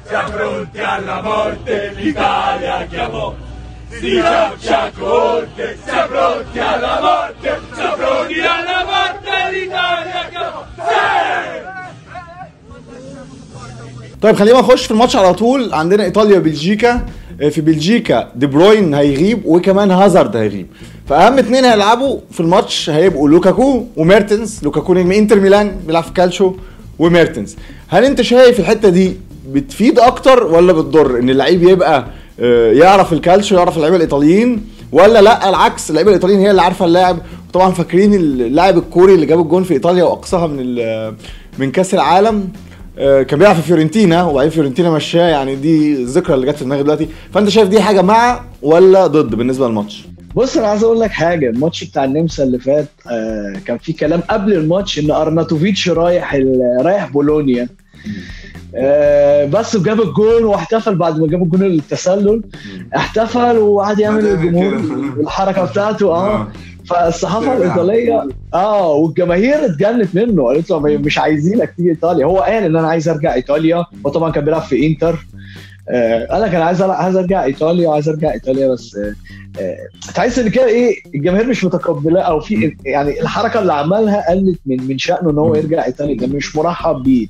طيب 14.22 14.36
خلينا 14.36 14.60
نخش 14.60 14.84
في 14.84 14.90
الماتش 14.90 15.16
على 15.16 15.34
طول 15.34 15.74
عندنا 15.74 16.04
إيطاليا 16.04 16.38
وبلجيكا 16.38 16.90
آه، 16.92 17.00
في 17.50 17.60
بلجيكا 17.60 18.28
دي 18.36 18.46
بروين 18.46 18.94
هيغيب 18.94 19.42
وكمان 19.44 19.90
هازارد 19.90 20.36
هيغيب. 20.36 20.66
فأهم 21.08 21.38
اتنين 21.38 21.64
هيلعبوا 21.64 22.18
في 22.30 22.40
الماتش 22.40 22.90
هيبقوا 22.90 23.28
لوكاكو 23.28 23.84
وميرتنز. 23.96 24.60
لوكاكو 24.62 24.94
نجم 24.94 25.12
انتر 25.12 25.40
ميلان 25.40 25.76
بيلعب 25.86 26.04
في 26.04 26.12
كالشو 26.12 26.52
وميرتنز. 26.98 27.56
هل 27.88 28.04
انت 28.04 28.22
شايف 28.22 28.60
الحتة 28.60 28.88
دي 28.88 29.16
بتفيد 29.52 29.98
أكتر 29.98 30.44
ولا 30.46 30.72
بتضر؟ 30.72 31.18
إن 31.18 31.30
اللعيب 31.30 31.62
يبقى 31.62 32.06
آه، 32.40 32.72
يعرف 32.72 33.12
الكالشو 33.12 33.56
يعرف 33.56 33.76
اللعيبة 33.76 33.96
الإيطاليين 33.96 34.64
ولا 34.92 35.22
لأ 35.22 35.48
العكس 35.48 35.90
اللعيبة 35.90 36.10
الإيطاليين 36.10 36.40
هي 36.40 36.50
اللي 36.50 36.62
عارفة 36.62 36.84
اللاعب 36.84 37.18
وطبعا 37.48 37.72
فاكرين 37.72 38.14
اللاعب 38.14 38.78
الكوري 38.78 39.14
اللي 39.14 39.26
جاب 39.26 39.40
الجون 39.40 39.62
في 39.64 39.74
إيطاليا 39.74 40.04
وأقصاها 40.04 40.46
من 40.46 40.76
من 41.58 41.70
كأس 41.70 41.94
العالم. 41.94 42.36
آه، 42.36 42.65
كان 42.98 43.38
بيلعب 43.38 43.54
في 43.56 43.62
فيورنتينا 43.62 44.24
وبعدين 44.24 44.50
فيورنتينا 44.50 44.90
مشاه 44.90 45.28
يعني 45.28 45.56
دي 45.56 45.92
الذكرى 45.92 46.34
اللي 46.34 46.46
جت 46.46 46.56
في 46.56 46.64
دماغي 46.64 46.82
دلوقتي 46.82 47.08
فأنت 47.34 47.48
شايف 47.48 47.68
دي 47.68 47.80
حاجة 47.80 48.02
مع 48.02 48.40
ولا 48.62 49.06
ضد 49.06 49.34
بالنسبة 49.34 49.68
للماتش؟ 49.68 50.04
بص 50.34 50.56
أنا 50.56 50.66
عايز 50.66 50.84
أقول 50.84 51.00
لك 51.00 51.10
حاجة 51.10 51.50
الماتش 51.50 51.84
بتاع 51.84 52.04
النمسا 52.04 52.42
اللي 52.44 52.58
فات 52.58 52.88
آه 53.10 53.52
كان 53.66 53.78
في 53.78 53.92
كلام 53.92 54.20
قبل 54.20 54.52
الماتش 54.52 54.98
إن 54.98 55.10
أرناتوفيتش 55.10 55.88
رايح 55.88 56.34
رايح 56.80 57.08
بولونيا 57.12 57.68
آه 58.74 59.44
بس 59.44 59.76
جاب 59.76 60.00
الجون 60.00 60.44
واحتفل 60.44 60.94
بعد 60.94 61.18
ما 61.20 61.26
جاب 61.26 61.42
الجون 61.42 61.62
التسلل 61.66 62.42
احتفل 62.96 63.58
وقعد 63.58 63.98
يعمل 63.98 64.26
الجمهور. 64.26 64.74
الحركة 65.20 65.64
بتاعته 65.64 66.06
آه 66.10 66.34
آه. 66.34 66.48
فالصحافة. 66.88 67.56
الإيطالية 67.56 68.28
آه 68.54 68.92
والجماهير 68.92 69.64
اتجنت 69.64 70.14
منه. 70.14 70.44
قالت 70.44 70.70
له 70.70 70.78
مش 70.80 71.18
عايزينك 71.18 71.74
تيجي 71.76 71.90
إيطاليا. 71.90 72.26
هو 72.26 72.38
قال 72.38 72.64
إن 72.64 72.76
أنا 72.76 72.88
عايز 72.88 73.08
أرجع 73.08 73.34
إيطاليا 73.34 73.84
هو 74.06 74.10
طبعا 74.10 74.32
كان 74.32 74.44
بيلعب 74.44 74.62
في 74.62 74.86
إنتر. 74.86 75.26
آه 75.88 76.36
أنا 76.38 76.48
كان 76.48 76.62
عايز 76.62 76.82
عايز 76.82 77.16
أرجع 77.16 77.44
إيطاليا 77.44 77.88
وعايز 77.88 78.08
أرجع 78.08 78.32
إيطاليا 78.32 78.68
بس 78.68 78.96
آه 78.96 79.14
آه 79.60 79.76
تحس 80.14 80.38
إن 80.38 80.48
كده 80.48 80.66
إيه 80.66 80.94
الجماهير 81.14 81.46
مش 81.46 81.64
متقبلاه 81.64 82.22
أو 82.22 82.40
في 82.40 82.76
يعني 82.84 83.20
الحركة 83.20 83.60
اللي 83.60 83.72
عملها 83.72 84.30
قلت 84.30 84.58
من 84.66 84.86
من 84.86 84.98
شأنه 84.98 85.30
إن 85.30 85.38
هو 85.38 85.54
يرجع 85.54 85.84
إيطاليا 85.84 86.16
ده 86.16 86.26
مش 86.26 86.56
مرحب 86.56 87.02
بيه. 87.02 87.26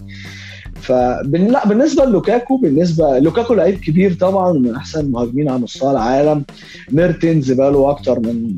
فبن... 0.80 1.46
لا 1.46 1.68
بالنسبة 1.68 2.04
للوكاكو 2.04 2.56
بالنسبة 2.56 3.18
لوكاكو 3.18 3.54
لعيب 3.54 3.80
كبير 3.80 4.14
طبعا 4.14 4.52
من 4.52 4.74
أحسن 4.74 5.00
المهاجمين 5.00 5.48
على 5.48 5.58
مستوى 5.58 5.90
العالم. 5.90 6.44
ميرتنز 6.92 7.52
بقاله 7.52 7.90
أكتر 7.90 8.20
من 8.20 8.50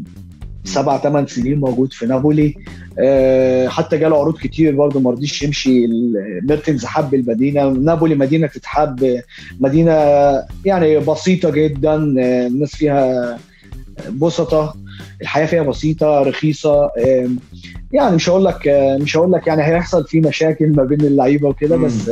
سبع 0.68 0.98
ثمان 0.98 1.26
سنين 1.26 1.60
موجود 1.60 1.92
في 1.92 2.06
نابولي. 2.06 2.54
آه، 2.98 3.68
حتى 3.68 3.98
جاله 3.98 4.16
عروض 4.20 4.38
كتير 4.38 4.75
برضه 4.76 5.00
ما 5.00 5.10
رضيش 5.10 5.42
يمشي. 5.42 5.87
ميرتنز 6.42 6.84
حب 6.84 7.14
المدينة. 7.14 7.68
نابولي 7.68 8.14
مدينة 8.14 8.46
تتحب. 8.46 9.20
مدينة 9.60 9.92
يعني 10.64 10.98
بسيطة 10.98 11.50
جدا. 11.50 11.94
آه، 12.20 12.46
الناس 12.46 12.76
فيها 12.76 13.38
بسطة. 14.12 14.75
الحياة 15.22 15.46
فيها 15.46 15.62
بسيطة 15.62 16.22
رخيصة. 16.22 16.90
يعني 17.92 18.16
مش 18.16 18.28
هقول 18.28 18.44
لك 18.44 18.68
آه، 18.68 18.96
مش 18.96 19.16
هقول 19.16 19.32
لك 19.32 19.46
يعني 19.46 19.62
هيحصل 19.62 20.06
في 20.06 20.20
مشاكل 20.20 20.68
ما 20.68 20.84
بين 20.84 21.00
اللعيبة 21.00 21.48
وكده. 21.48 21.76
بس 21.76 22.10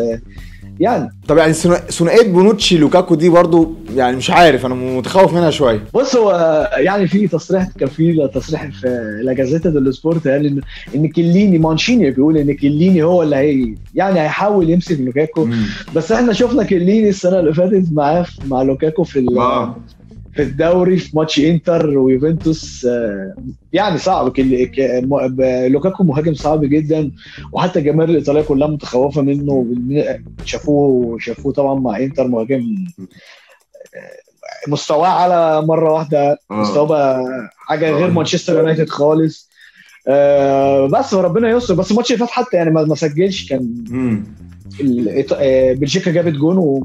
يعني. 0.81 1.09
طب 1.29 1.37
يعني 1.39 1.53
ثنا- 1.53 1.77
ثنائية 1.91 2.33
بونوتشي 2.33 2.79
لوكاكو 2.79 3.15
دي 3.15 3.29
برضو 3.29 3.75
يعني 3.97 4.17
مش 4.17 4.31
عارف 4.31 4.67
أنا 4.67 4.75
متخوف 4.75 5.33
منها 5.35 5.51
شوية. 5.51 5.85
بص 5.95 6.17
هو 6.17 6.31
يعني 6.77 7.07
في 7.09 7.29
تصريح 7.29 7.69
كان 7.79 7.89
في 7.89 8.29
تصريح 8.35 8.67
في 8.81 9.21
لا 9.23 9.33
جازيتا 9.33 9.71
ديلو 9.71 9.93
سبورت 9.93 10.29
قال 10.29 10.47
ان 10.47 10.61
إن 10.95 11.09
كيليني 11.09 11.59
مانشيني 11.59 12.11
بيقول 12.11 12.37
إن 12.39 12.53
كيليني 12.53 13.03
هو 13.03 13.23
اللي 13.23 13.37
هي 13.37 13.75
يعني 13.95 14.21
هيحاول 14.21 14.71
يمسك 14.71 15.01
لوكاكو. 15.01 15.49
بس 15.97 16.13
إحنا 16.13 16.33
شفنا 16.33 16.63
كيليني 16.63 17.09
السنة 17.09 17.39
اللي 17.41 17.55
فاتت 17.55 17.85
معاه 17.93 18.27
مع 18.47 18.63
لوكاكو 18.63 19.05
في 19.05 19.27
آه. 19.39 19.77
في 20.37 20.43
الدوري 20.43 20.97
في 20.97 21.17
ماتش 21.17 21.41
إنتر 21.41 21.99
ويوفنتوس 21.99 22.85
آه، 22.91 23.35
يعني 23.73 23.99
صعب. 23.99 24.33
لوكاكو 25.69 26.05
مهاجم 26.05 26.35
صعب 26.35 26.65
جدا 26.65 27.11
وحتى 27.53 27.79
الجماهير 27.79 28.11
الإيطالية 28.11 28.43
كلها 28.43 28.69
متخوفة 28.69 29.23
منه 29.23 29.67
شافوه 30.45 31.19
شافوه 31.19 31.53
طبعا 31.53 31.75
مع 31.75 31.99
إنتر 31.99 32.29
مهاجم 32.29 32.63
آه، 33.95 34.71
مستواه 34.71 35.09
على 35.09 35.63
مرة 35.67 35.93
واحدة. 35.93 36.39
مستواه 36.51 36.87
بقى 36.87 37.25
حاجة 37.57 37.91
غير 37.91 38.11
مانشستر 38.11 38.59
يونايتد 38.59 38.89
خالص. 38.89 39.51
آه، 40.09 40.87
بس 40.87 41.15
وربنا 41.15 41.51
يستر. 41.51 41.75
بس 41.75 41.91
الماتش 41.91 42.13
اللي 42.13 42.19
فات 42.27 42.31
حتى 42.31 42.57
يعني 42.57 42.71
ما 42.71 42.95
سجلش 42.95 43.49
كان 43.49 43.85
آه، 45.33 45.73
بلجيكا 45.73 46.11
جابت 46.11 46.33
جون. 46.33 46.83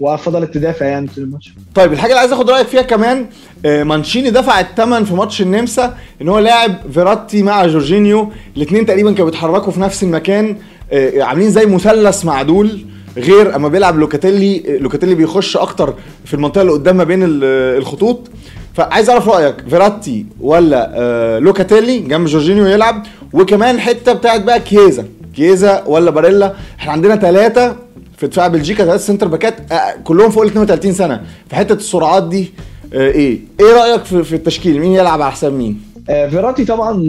وفضلت 0.00 0.54
تدافع 0.54 0.86
يعني 0.86 1.08
طول 1.14 1.24
الماتش. 1.24 1.52
طيب 1.74 1.92
الحاجة 1.92 2.10
اللي 2.10 2.20
عايز 2.20 2.32
أخد 2.32 2.50
رأيك 2.50 2.66
فيها 2.66 2.82
كمان 2.82 3.26
آه، 3.66 3.82
مانشيني 3.82 4.30
دفع 4.30 4.60
الثمن 4.60 5.04
في 5.04 5.14
ماتش 5.14 5.42
النمسا 5.42 5.96
إن 6.22 6.28
هو 6.28 6.38
لاعب 6.38 6.74
فيراتي 6.94 7.42
مع 7.42 7.66
جورجينيو. 7.66 8.32
الاثنين 8.56 8.86
تقريبا 8.86 9.12
كانوا 9.12 9.24
بيتحركوا 9.30 9.72
في 9.72 9.80
نفس 9.80 10.02
المكان 10.02 10.56
آه، 10.92 11.22
عاملين 11.22 11.50
زي 11.50 11.66
مثلث 11.66 12.24
معدول 12.24 12.80
غير 13.16 13.56
أما 13.56 13.68
بيلعب 13.68 13.98
لوكاتيلي 13.98 14.62
آه، 14.68 14.78
لوكاتيلي 14.78 15.14
بيخش 15.14 15.56
أكتر 15.56 15.94
في 16.24 16.34
المنطقة 16.34 16.60
اللي 16.62 16.72
قدام 16.72 16.96
ما 16.96 17.04
بين 17.04 17.22
ال- 17.22 17.44
الخطوط. 17.78 18.28
فعايز 18.74 19.10
أعرف 19.10 19.28
رأيك 19.28 19.54
فيراتي 19.70 20.26
ولا 20.40 21.38
لوكاتيلي 21.40 21.98
جنب 21.98 22.26
جورجينيو 22.26 22.66
يلعب؟ 22.66 23.02
وكمان 23.32 23.80
حتة 23.80 24.12
بتاعت 24.12 24.42
بقى 24.42 24.60
كيزا 24.60 25.04
كيزا 25.36 25.82
ولا 25.86 26.10
باريلا؟ 26.10 26.54
إحنا 26.78 26.92
عندنا 26.92 27.16
ثلاثة 27.16 27.76
في 28.16 28.26
دفاع 28.26 28.48
بلجيكا 28.48 28.84
ثلاث 28.84 29.06
center 29.06 29.28
back 29.28 29.63
ات 29.63 29.72
آه، 29.72 29.94
كلهم 30.04 30.30
فوق 30.30 30.42
ال 30.42 30.48
32 30.48 30.92
سنة. 30.92 31.22
في 31.48 31.56
حتة 31.56 31.72
السرعات 31.72 32.28
دي 32.28 32.52
آه، 32.94 33.10
إيه؟ 33.10 33.38
إيه 33.60 33.72
رأيك 33.76 34.04
في, 34.04 34.34
التشكيل؟ 34.34 34.80
مين 34.80 34.92
يلعب 34.92 35.22
على 35.22 35.32
حساب 35.32 35.52
مين؟ 35.52 35.80
آه، 36.10 36.28
فيراتي 36.28 36.64
طبعا 36.64 37.08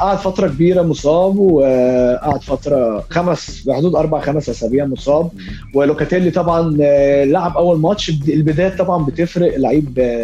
قعد 0.00 0.18
فترة 0.18 0.48
كبيرة 0.48 0.82
مصاب 0.82 1.36
وقعد 1.38 2.42
فترة 2.42 3.04
خمس 3.10 3.62
بحدود 3.66 3.94
أربع 3.94 4.20
خمس 4.20 4.48
أسابيع 4.48 4.84
مصاب. 4.84 5.30
ولوكاتيلي 5.74 6.30
طبعا 6.30 6.76
لعب 7.24 7.56
أول 7.56 7.78
ماتش. 7.78 8.08
البدايات 8.28 8.78
طبعا 8.78 9.04
بتفرق. 9.04 9.56
لعيب 9.56 10.18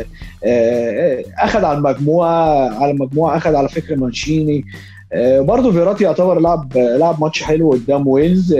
اخذ 1.38 1.64
على 1.64 1.78
المجموعة 1.78 2.70
على 2.82 2.90
المجموعة 2.90 3.36
اخذ 3.36 3.54
على 3.54 3.68
فكر 3.68 3.96
مانشيني. 3.96 4.64
برضه 5.38 5.72
فيراتي 5.72 6.04
يعتبر 6.04 6.40
لعب 6.40 6.72
لعب 6.76 7.20
ماتش 7.20 7.42
حلو 7.42 7.70
قدام 7.70 8.06
ويلز. 8.08 8.54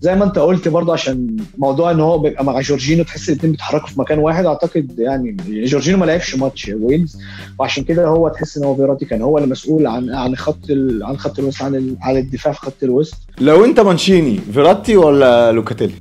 زي 0.00 0.14
ما 0.14 0.24
انت 0.24 0.38
قلت 0.38 0.68
برضه 0.68 0.92
عشان 0.92 1.36
موضوع 1.58 1.90
إن 1.90 2.00
هو 2.00 2.18
بيبقى 2.18 2.44
مع 2.44 2.60
جورجينو 2.60 3.04
تحس 3.04 3.28
الاثنين 3.28 3.52
بيتحركوا 3.52 3.88
في 3.88 4.00
مكان 4.00 4.18
واحد 4.18 4.46
أعتقد 4.46 4.98
يعني 4.98 5.36
جورجينو 5.48 5.98
ما 5.98 6.04
لعبش 6.04 6.36
ماتش 6.36 6.68
ويلز 6.68 7.18
وعشان 7.58 7.84
كده 7.84 8.06
هو 8.06 8.28
تحس 8.28 8.56
إن 8.58 8.64
هو 8.64 8.76
فيراتي 8.76 9.04
كان 9.04 9.22
هو 9.22 9.38
المسؤول 9.38 9.86
عن 9.86 10.14
عن 10.14 10.36
خط 10.36 10.70
ال... 10.70 11.04
عن 11.04 11.18
خط 11.18 11.38
الوسط 11.38 11.62
عن 11.62 11.74
ال... 11.74 11.96
عن 12.00 12.16
الدفاع 12.16 12.52
في 12.52 12.58
خط 12.60 12.82
الوسط. 12.82 13.16
لو 13.40 13.64
أنت 13.64 13.80
مانشيني 13.80 14.38
فيراتي 14.52 14.96
ولا 14.96 15.52
لوكاتيلي؟ 15.52 15.94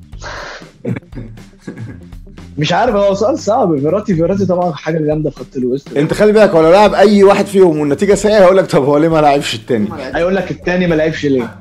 مش 2.57 2.73
عارف 2.73 2.95
هو 2.95 3.13
سؤال 3.13 3.39
صعب. 3.39 3.79
فيراتي 3.79 4.15
فيراتي 4.15 4.45
طبعا 4.45 4.71
حاجة 4.71 4.97
جامدة 4.97 5.29
في 5.29 5.39
خط 5.39 5.57
الوسط. 5.57 5.97
انت 5.97 6.13
خلي 6.13 6.31
بالك 6.31 6.53
ولو 6.55 6.71
لعب 6.71 6.93
أي 6.93 7.23
واحد 7.23 7.45
فيهم 7.45 7.79
والنتيجة 7.79 8.13
سيئة 8.13 8.39
هيقول 8.39 8.57
لك 8.57 8.65
طب 8.65 8.83
هو 8.83 8.97
ليه 8.97 9.07
ما 9.07 9.21
لعبش 9.21 9.55
التاني؟ 9.55 9.87
هيقول 10.15 10.35
لك 10.35 10.51
الثاني 10.51 10.87
ما 10.87 10.95
لعبش 10.95 11.25
ليه؟ 11.25 11.55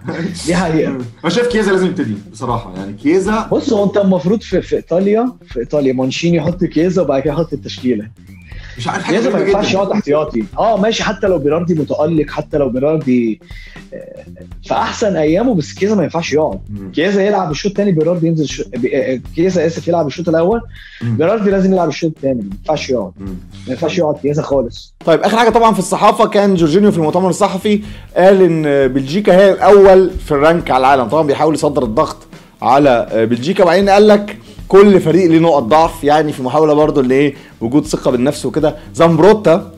دي 0.46 0.56
حقيقة. 0.56 0.90
أنا 1.24 1.30
شايف 1.32 1.46
كيزا 1.46 1.72
لازم 1.72 1.86
يبتدي 1.86 2.14
بصراحة. 2.32 2.74
يعني 2.76 2.92
كيزا 2.92 3.48
بص 3.52 3.72
هو 3.72 3.84
أنت 3.84 3.96
المفروض 3.96 4.40
في, 4.42 4.62
في 4.62 4.76
إيطاليا 4.76 5.32
في 5.48 5.60
إيطاليا 5.60 5.92
مانشيني 5.92 6.36
يحط 6.36 6.64
كيزا 6.64 7.02
وبعد 7.02 7.22
كده 7.22 7.32
يحط 7.32 7.52
التشكيلة. 7.52 8.08
مش 8.78 8.88
عارف 8.88 9.11
كيزا 9.11 9.30
ما 9.30 9.40
ينفعش 9.40 9.73
يقعد 9.75 9.90
احتياطي. 9.90 10.45
آه 10.59 10.76
ماشي 10.80 11.04
حتى 11.04 11.26
لو 11.26 11.38
بيراردي 11.38 11.75
متألق 11.75 12.30
حتى 12.30 12.59
لو 12.59 12.68
بيراردي 12.68 13.40
آه، 13.95 14.25
في 14.64 14.75
احسن 14.75 15.16
أيامه 15.16 15.54
بس 15.54 15.73
كيزا 15.75 15.95
ما 15.95 16.02
ينفعش 16.02 16.33
يقعد. 16.33 16.59
كيزا 16.95 17.23
يلعب 17.26 17.50
الشوط 17.50 17.71
الثاني 17.73 17.92
بيراردي 17.92 18.26
ينزل 18.26 18.49
شو... 18.49 18.62
بي- 18.76 18.97
آه، 19.14 19.21
كيزا 19.37 19.66
آسف 19.66 19.88
يلعب 19.88 20.06
الشوط 20.06 20.28
الأول. 20.28 20.61
بيراردي 21.02 21.50
لازم 21.50 21.73
يلعب 21.73 21.88
الشوط 21.88 22.12
الثاني 22.16 22.42
ما 22.42 22.50
ينفعش 22.61 22.90
يقعد. 22.90 23.12
ما 23.21 23.28
ينفعش 23.68 23.99
يقعد 23.99 24.14
كيزا 24.23 24.42
خالص. 24.42 24.95
طيب 25.06 25.21
آخر 25.21 25.37
حاجة 25.37 25.50
طبعا 25.50 25.73
في 25.73 25.78
الصحافة 25.78 26.26
كان 26.28 26.54
جورجينيو 26.54 26.90
في 26.92 26.99
المؤتمر 26.99 27.28
الصحفي 27.28 27.80
قال 28.16 28.42
إن 28.42 28.88
بلجيكا 28.88 29.37
هي 29.37 29.52
الأول 29.52 30.11
في 30.11 30.33
ال 30.32 30.40
rank 30.40 30.70
على 30.71 30.80
العالم. 30.80 31.04
طبعا 31.09 31.23
بيحاول 31.26 31.54
يصدر 31.54 31.83
الضغط 31.83 32.16
على 32.62 33.09
بلجيكا 33.30 33.62
وبعدين 33.64 33.88
قال 33.88 34.09
لك 34.09 34.38
كل 34.68 35.00
فريق 35.00 35.30
ليه 35.30 35.38
نقط 35.38 35.62
ضعف 35.62 36.04
يعني 36.04 36.32
في 36.32 36.42
محاولة 36.42 36.75
برضو 36.75 37.00
اللي 37.00 37.14
إيه 37.14 37.35
وجود 37.61 37.87
ثقة 37.87 38.11
بالنفس 38.11 38.46
وكده. 38.46 38.76
زامبروتا 38.94 39.73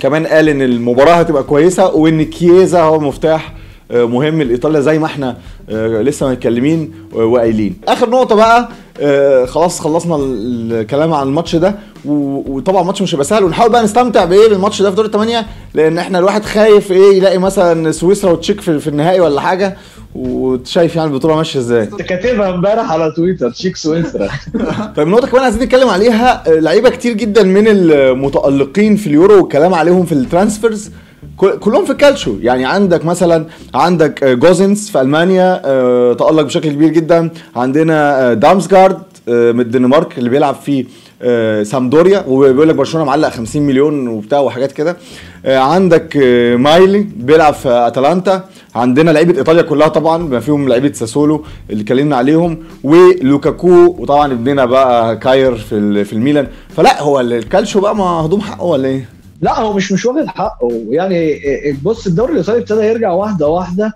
كمان 0.00 0.26
قال 0.26 0.48
إن 0.48 0.62
المباراة 0.62 1.12
هتبقى 1.14 1.42
كويسة 1.42 1.94
وإن 1.94 2.22
كيزا 2.22 2.82
هو 2.82 3.00
مفتاح 3.00 3.54
آه، 3.90 4.04
مهم 4.04 4.42
لإيطاليا 4.42 4.80
زي 4.80 4.98
ما 4.98 5.06
إحنا 5.06 5.36
آه، 5.70 6.02
لسه 6.02 6.30
متكلمين 6.30 6.92
و- 7.12 7.22
وقايلين. 7.22 7.76
آخر 7.88 8.10
نقطة 8.10 8.34
بقى 8.36 8.68
آه، 9.00 9.44
خلاص 9.44 9.80
خلصنا 9.80 10.16
ال- 10.16 10.72
الكلام 10.72 11.12
عن 11.14 11.26
الماتش 11.28 11.56
ده. 11.56 11.74
وطبعا 12.04 12.80
الماتش 12.82 13.02
مش 13.02 13.14
هيبقى 13.14 13.24
سهل. 13.24 13.44
ونحاول 13.44 13.72
بقى 13.72 13.84
نستمتع 13.84 14.24
بإيه 14.24 14.48
بالماتش 14.48 14.82
ده 14.82 14.90
في 14.90 14.96
دور 14.96 15.04
الثمانيه 15.04 15.46
لأن 15.74 15.98
إحنا 15.98 16.18
الواحد 16.18 16.44
خايف 16.44 16.92
إيه 16.92 17.16
يلاقي 17.16 17.38
مثلا 17.38 17.92
سويسرا 17.92 18.30
وتشيك 18.30 18.60
في, 18.60 18.78
في 18.78 18.88
النهائي 18.88 19.20
ولا 19.20 19.40
حاجة. 19.40 19.76
وشايف 20.14 20.96
يعني 20.96 21.08
البطولة 21.10 21.36
ماشية 21.36 21.60
إزاي. 21.60 21.86
كنت 21.86 22.02
كاتبها 22.02 22.48
امبارح 22.54 22.92
على 22.92 23.12
تويتر 23.16 23.50
تشيك 23.50 23.76
سويسرا. 23.76 24.28
طيب 24.96 25.08
نقطة 25.08 25.26
كمان 25.28 25.42
عايزين 25.42 25.62
نتكلم 25.62 25.88
عليها. 25.88 26.42
آه، 26.48 26.60
لعيبة 26.60 26.90
كتير 26.90 27.12
جدا 27.12 27.42
من 27.42 27.64
المتألقين 27.68 28.96
في 28.96 29.06
اليورو 29.06 29.36
والكلام 29.40 29.74
عليهم 29.74 30.04
في 30.04 30.12
ال 30.12 30.19
transfers. 30.19 30.90
كلهم 31.38 31.84
في 31.84 31.92
الكالشو 31.92 32.34
يعني 32.40 32.64
عندك 32.64 33.04
مثلا 33.04 33.46
عندك 33.74 34.24
آه، 34.24 34.34
جوزنس 34.34 34.90
في 34.90 35.00
ألمانيا 35.00 35.62
آه، 35.64 36.12
تألق 36.12 36.42
بشكل 36.42 36.68
كبير 36.72 36.88
جدا. 36.88 37.30
عندنا 37.56 38.30
آه، 38.30 38.34
دامسجارد 38.34 38.98
آه، 39.28 39.52
من 39.52 39.60
الدنمارك 39.60 40.18
اللي 40.18 40.30
بيلعب 40.30 40.54
في 40.54 40.86
آه، 41.22 41.62
سامبدوريا 41.62 42.24
وبيقول 42.28 42.68
لك 42.68 42.74
برشلونة 42.74 43.06
معلق 43.06 43.28
50 43.28 43.62
مليون 43.62 44.08
وبتاع 44.08 44.38
وحاجات 44.40 44.72
كده. 44.72 44.96
آه، 45.44 45.58
عندك 45.58 46.16
آه، 46.22 46.56
مايلي 46.56 47.06
بيلعب 47.16 47.54
في 47.54 47.68
أتلانتا. 47.68 48.44
عندنا 48.74 49.10
لعيبة 49.10 49.38
إيطاليا 49.38 49.62
كلها 49.62 49.88
طبعا 49.88 50.26
بما 50.28 50.40
فيهم 50.40 50.68
لعيبة 50.68 50.92
ساسولو 50.92 51.44
اللي 51.70 51.82
اتكلمنا 51.82 52.16
عليهم. 52.16 52.58
ولوكاكو 52.84 53.68
وطبعا 53.98 54.32
ابننا 54.32 54.64
بقى 54.64 55.16
كاير 55.16 55.54
في 55.56 56.04
في 56.04 56.12
الميلان. 56.12 56.46
فلا 56.76 57.02
هو 57.02 57.20
الكالشو 57.20 57.80
بقى 57.80 57.96
مهضوم 57.96 58.40
حقه 58.40 58.64
ولا 58.64 58.88
إيه؟ 58.88 59.08
لا 59.40 59.60
هو 59.60 59.72
مش 59.72 59.92
مش 59.92 60.06
واخد 60.06 60.26
حقه. 60.26 60.68
يعني 60.88 61.40
بص 61.82 62.06
الدوري 62.06 62.32
الإيطالي 62.32 62.58
ابتدى 62.58 62.80
يرجع 62.80 63.10
واحدة 63.12 63.48
واحدة. 63.48 63.92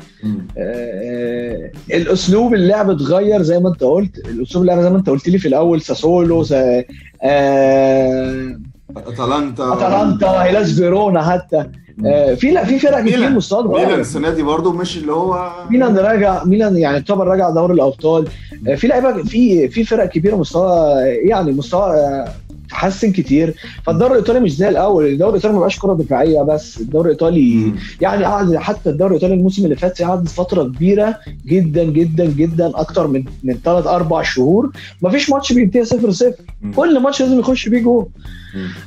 آه، 0.58 1.70
الأسلوب 1.92 2.54
اللعب 2.54 2.90
اتغير 2.90 3.42
زي 3.42 3.60
ما 3.60 3.68
أنت 3.68 3.84
قلت. 3.84 4.18
الأسلوب 4.18 4.62
اللعب 4.64 4.80
زي 4.80 4.90
ما 4.90 4.96
أنت 4.98 5.10
قلت 5.10 5.28
لي 5.28 5.38
في 5.38 5.48
الأول 5.48 5.80
ساسولو 5.80 6.42
زي 6.42 6.84
آه، 7.22 8.56
أتلانتا. 8.96 9.72
أتلانتا 9.72 10.26
هيلاس 10.42 10.72
فيرونا 10.72 11.22
حتى. 11.30 11.64
آه، 12.06 12.34
في 12.34 12.50
لا 12.50 12.64
في 12.64 12.78
فرق 12.78 13.00
كتير. 13.00 13.30
مستوى 13.30 13.68
ميلان 13.68 14.00
السنة 14.00 14.30
دي 14.30 14.42
برضه 14.42 14.72
مش 14.72 14.96
اللي 14.98 15.12
هو 15.12 15.50
ميلان 15.70 15.96
راجع 15.98 16.44
ميلان 16.44 16.76
يعني 16.76 16.96
يعتبر 16.96 17.26
راجع 17.26 17.50
دوري 17.50 17.74
الأبطال. 17.74 18.28
آه، 18.68 18.74
في 18.74 18.86
لعيبة 18.86 19.22
في 19.22 19.68
في 19.68 19.84
فرق 19.84 20.04
كبيرة 20.08 20.36
مستوى 20.36 20.92
يعني 21.04 21.52
مستوى 21.52 21.90
آه، 21.96 22.28
تحسن 22.72 23.12
كتير. 23.12 23.54
فالدوري 23.86 24.12
الإيطالي 24.12 24.40
مش 24.40 24.56
زي 24.56 24.68
الأول. 24.68 25.06
الدوري 25.06 25.30
الإيطالي 25.30 25.54
ما 25.54 25.60
بقاش 25.60 25.78
كرة 25.78 25.94
دفاعية 25.94 26.42
بس. 26.42 26.80
الدوري 26.80 27.06
الإيطالي. 27.06 27.72
يعني 28.00 28.24
قعد 28.24 28.56
حتى 28.56 28.90
الدوري 28.90 29.10
الإيطالي 29.10 29.34
الموسم 29.34 29.64
اللي 29.64 29.76
فات 29.76 30.02
قعد 30.02 30.28
فترة 30.28 30.62
كبيرة 30.64 31.16
جدا 31.46 31.84
جدا 31.84 32.24
جدا 32.24 32.72
أكتر 32.74 33.06
من 33.06 33.24
من 33.42 33.54
ثلاث 33.64 33.86
أربع 33.86 34.22
شهور. 34.22 34.70
ما 35.02 35.10
فيش 35.10 35.30
ماتش 35.30 35.52
بينتهي 35.52 35.84
0 35.84 36.10
0 36.10 36.34
مم. 36.62 36.72
كل 36.72 37.00
ماتش 37.00 37.22
لازم 37.22 37.38
يخش 37.38 37.68
فيه 37.68 37.78
جول. 37.82 38.06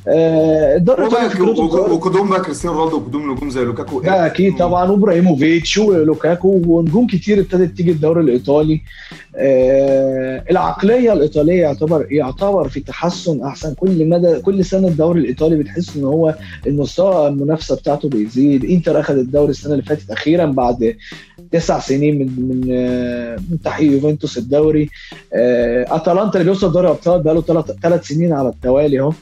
آه 0.07 0.75
الدوري 0.75 1.07
الإيطالي. 1.07 1.51
وقدوم 1.93 2.29
بقى 2.29 2.41
كريستيانو 2.41 2.77
رونالدو 2.77 2.97
وقدوم 2.97 3.31
نجوم 3.31 3.49
زي 3.49 3.63
لوكاكو. 3.63 4.01
ده 4.01 4.25
أكيد 4.25 4.57
طبعا. 4.57 4.91
وإبراهيموفيتش 4.91 5.77
ولوكاكو 5.77 6.61
ونجوم 6.67 7.07
كتير 7.07 7.39
ابتدت 7.39 7.77
تيجي 7.77 7.91
الدوري 7.91 8.21
الإيطالي. 8.21 8.81
آه 9.35 10.43
العقلية 10.51 11.13
الإيطالية 11.13 11.61
يعتبر 11.61 12.07
يعتبر 12.11 12.69
في 12.69 12.79
تحسن 12.79 13.43
أحسن. 13.43 13.74
كل 13.77 14.09
مدى 14.09 14.39
كل 14.39 14.65
سنة 14.65 14.87
الدوري 14.87 15.19
الإيطالي 15.19 15.55
بتحس 15.55 15.97
إن 15.97 16.03
هو 16.03 16.35
المستوى 16.67 17.27
المنافسة 17.27 17.75
بتاعته 17.75 18.09
بيزيد. 18.09 18.65
إنتر 18.65 18.99
أخذ 18.99 19.17
الدوري 19.17 19.49
السنة 19.49 19.73
اللي 19.73 19.83
فاتت 19.83 20.11
أخيرا 20.11 20.45
بعد 20.45 20.95
تسع 21.51 21.79
سنين 21.79 22.19
من 22.19 22.25
من 22.49 22.67
آه، 22.71 23.37
من 23.51 23.61
تحقيق 23.61 23.91
يوفنتوس 23.91 24.37
الدوري. 24.37 24.89
آه، 25.33 25.85
أتلانتا 25.95 26.39
اللي 26.39 26.43
بيوصل 26.51 26.71
دوري 26.71 26.87
أبطال 26.87 27.21
بقاله 27.21 27.41
ثلاث 27.83 28.07
سنين 28.07 28.33
على 28.33 28.49
التوالي 28.49 28.99
أهو. 28.99 29.13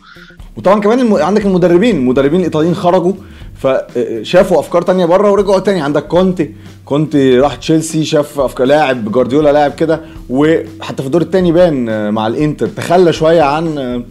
وطبعا 0.57 0.79
كمان 0.79 0.99
الم... 0.99 1.13
عندك 1.13 1.45
المدربين 1.45 1.95
المدربين 1.95 2.39
الإيطاليين 2.39 2.75
خرجوا 2.75 3.13
فشافوا 3.55 4.59
أفكار 4.59 4.81
تانية 4.81 5.05
بره 5.05 5.31
ورجعوا 5.31 5.59
تاني. 5.59 5.81
عندك 5.81 6.07
كونتي 6.07 6.51
كونتي 6.85 7.39
راح 7.39 7.55
تشيلسي 7.55 8.05
شاف 8.05 8.39
افكار 8.39 8.67
لاعب 8.67 9.11
جوارديولا 9.11 9.51
لاعب 9.51 9.71
كده 9.75 10.01
وحتى 10.29 11.01
في 11.01 11.05
الدور 11.05 11.21
الثاني 11.21 11.51
بان 11.51 11.89
آه، 11.89 12.09
مع 12.09 12.27
الإنتر. 12.27 12.67
تخلى 12.67 13.13
شوية 13.13 13.41
عن 13.41 13.77
آه، 13.77 14.03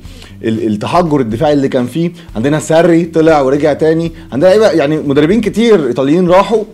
التحجر 0.45 1.21
الدفاعي 1.21 1.53
اللي 1.53 1.69
كان 1.69 1.87
فيه. 1.87 2.13
عندنا 2.37 2.59
ساري 2.59 3.05
طلع 3.05 3.41
ورجع 3.41 3.73
تاني. 3.73 4.13
عندنا 4.33 4.49
لعيبة 4.49 4.71
يعني 4.71 4.97
مدربين 4.97 5.41
كتير 5.41 5.87
إيطاليين 5.87 6.29
راحوا 6.29 6.65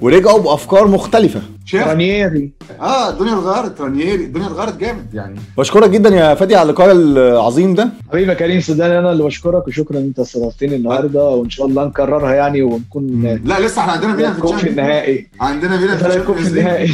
ورجعوا 0.00 0.38
بأفكار 0.38 0.88
مختلفة. 0.88 1.40
رانييري 1.74 2.50
آه 2.80 3.10
الدنيا 3.10 3.32
اتغيرت 3.32 3.80
رانييري 3.80 4.24
الدنيا 4.24 4.46
اتغيرت 4.46 4.76
جامد 4.76 5.14
يعني. 5.14 5.34
بشكرك 5.58 5.90
جدا 5.90 6.10
يا 6.10 6.34
فادي 6.34 6.56
على 6.56 6.62
اللقاء 6.66 6.92
العظيم 6.92 7.74
ده. 7.74 7.88
حبيبي 8.12 8.30
يا 8.30 8.34
كريم 8.34 8.60
صدقني 8.60 8.98
أنا 8.98 9.12
اللي 9.12 9.22
بشكرك 9.22 9.68
وشكرا 9.68 9.98
إن 9.98 10.02
أنت 10.02 10.18
استضفتني 10.18 10.76
النهارده 10.76 11.24
وإن 11.24 11.50
شاء 11.50 11.66
الله 11.66 11.84
نكررها 11.84 12.34
يعني 12.34 12.62
ونكون 12.62 13.38
لا 13.44 13.60
لسه 13.60 13.80
إحنا 13.80 13.92
عندنا 13.92 14.14
ميلان 14.14 14.32
في 14.32 14.40
في 14.40 14.44
ال 14.44 14.47
Champions 14.47 14.78
النهائي. 14.78 15.28
عندنا 15.40 15.76
ميلان 15.80 15.96
في 15.96 16.06
ال 16.06 16.11
Champions 16.11 16.56
النهائي. 16.56 16.90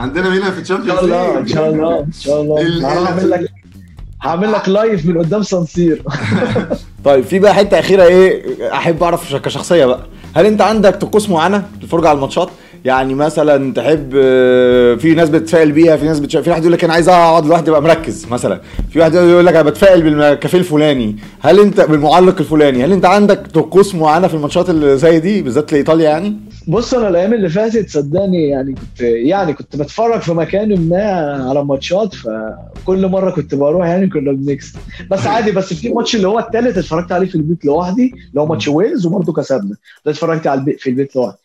عندنا 0.00 0.30
ميلان 0.30 0.52
في 0.52 0.58
إن 0.58 0.64
شاء 0.64 0.78
ال 0.78 0.81
Champions 0.81 1.04
الله 1.04 1.38
إن 1.38 1.46
شاء 1.46 1.70
الله 1.70 2.00
إن 2.00 2.12
شاء 2.12 2.40
الله. 2.42 2.88
هعمل 2.88 3.30
لك 3.30 3.50
هعمل 4.22 4.52
لك 4.52 4.68
live 4.68 5.06
من 5.06 5.18
قدام 5.18 5.42
سان 5.42 5.62
سيرو 5.62 6.02
طيب 7.04 7.24
في 7.24 7.38
بقى 7.38 7.54
حتة 7.54 7.78
أخيرة 7.78 8.04
إيه 8.04 8.44
أحب 8.72 9.02
أعرف 9.02 9.36
كشخصيه 9.36 9.84
بقى. 9.86 10.00
هل 10.36 10.46
أنت 10.46 10.60
عندك 10.60 10.96
طقوس 10.96 11.30
معينة 11.30 11.68
للفرجه 11.80 12.08
على 12.08 12.16
الماتشات؟ 12.16 12.48
يعني 12.84 13.14
مثلا 13.14 13.72
تحب 13.74 14.12
آه، 14.16 14.94
في 14.94 15.14
ناس 15.14 15.28
بتتفائل 15.28 15.72
بيها 15.72 15.96
في 15.96 16.04
ناس 16.04 16.20
بتشا... 16.20 16.42
في 16.42 16.50
واحد 16.50 16.60
يقول 16.62 16.72
لك 16.72 16.84
أنا 16.84 16.92
عايز 16.92 17.08
أقعد 17.08 17.46
لوحدي 17.46 17.70
ابقى 17.70 17.82
مركز 17.82 18.26
مثلا. 18.30 18.60
في 18.90 18.98
واحد 18.98 19.14
يقول 19.14 19.46
لك 19.46 19.54
أنا 19.54 19.70
بتفائل 19.70 20.02
بالكافيه 20.02 20.58
الفلاني. 20.58 21.16
هل 21.40 21.60
أنت 21.60 21.80
بالمعلق 21.80 22.38
الفلاني 22.38 22.84
هل 22.84 22.92
أنت 22.92 23.04
عندك 23.04 23.46
طقوس 23.46 23.94
معينة 23.94 24.28
في 24.28 24.34
الماتشات 24.34 24.70
اللي 24.70 24.96
زي 24.98 25.18
دي 25.20 25.42
بالذات 25.42 25.72
لإيطاليا 25.72 26.10
يعني؟ 26.10 26.36
بص 26.68 26.94
أنا 26.94 27.08
الأيام 27.08 27.34
اللي 27.34 27.48
فاتت 27.48 27.90
صدقني 27.90 28.48
يعني 28.48 28.74
كنت 28.74 29.00
يعني 29.00 29.52
كنت 29.52 29.76
بتفرج 29.76 30.20
في 30.20 30.32
مكان 30.32 30.88
ما 30.88 31.02
على 31.48 31.64
ماتشات 31.64 32.14
فكل 32.14 33.06
مرة 33.06 33.30
كنت 33.30 33.54
بروح 33.54 33.86
يعني 33.86 34.06
كنا 34.08 34.32
بنكسب. 34.32 34.78
بس 35.10 35.26
عادي 35.26 35.50
بس 35.52 35.74
في 35.74 35.88
ماتش 35.88 36.16
اللي 36.16 36.28
هو 36.28 36.38
الثالث 36.38 36.78
اتفرجت 36.78 37.12
عليه 37.12 37.26
في 37.26 37.34
البيت 37.34 37.64
لوحدي 37.64 38.14
اللي 38.30 38.40
هو 38.40 38.46
ماتش 38.46 38.68
ويلز 38.68 39.06
وبرضه 39.06 39.32
كسبنا. 39.32 39.76
ده 40.04 40.10
اتفرجت 40.12 40.46
على 40.46 40.60
البيت 40.60 40.80
في 40.80 40.90
البيت 40.90 41.16
لوحدي. 41.16 41.38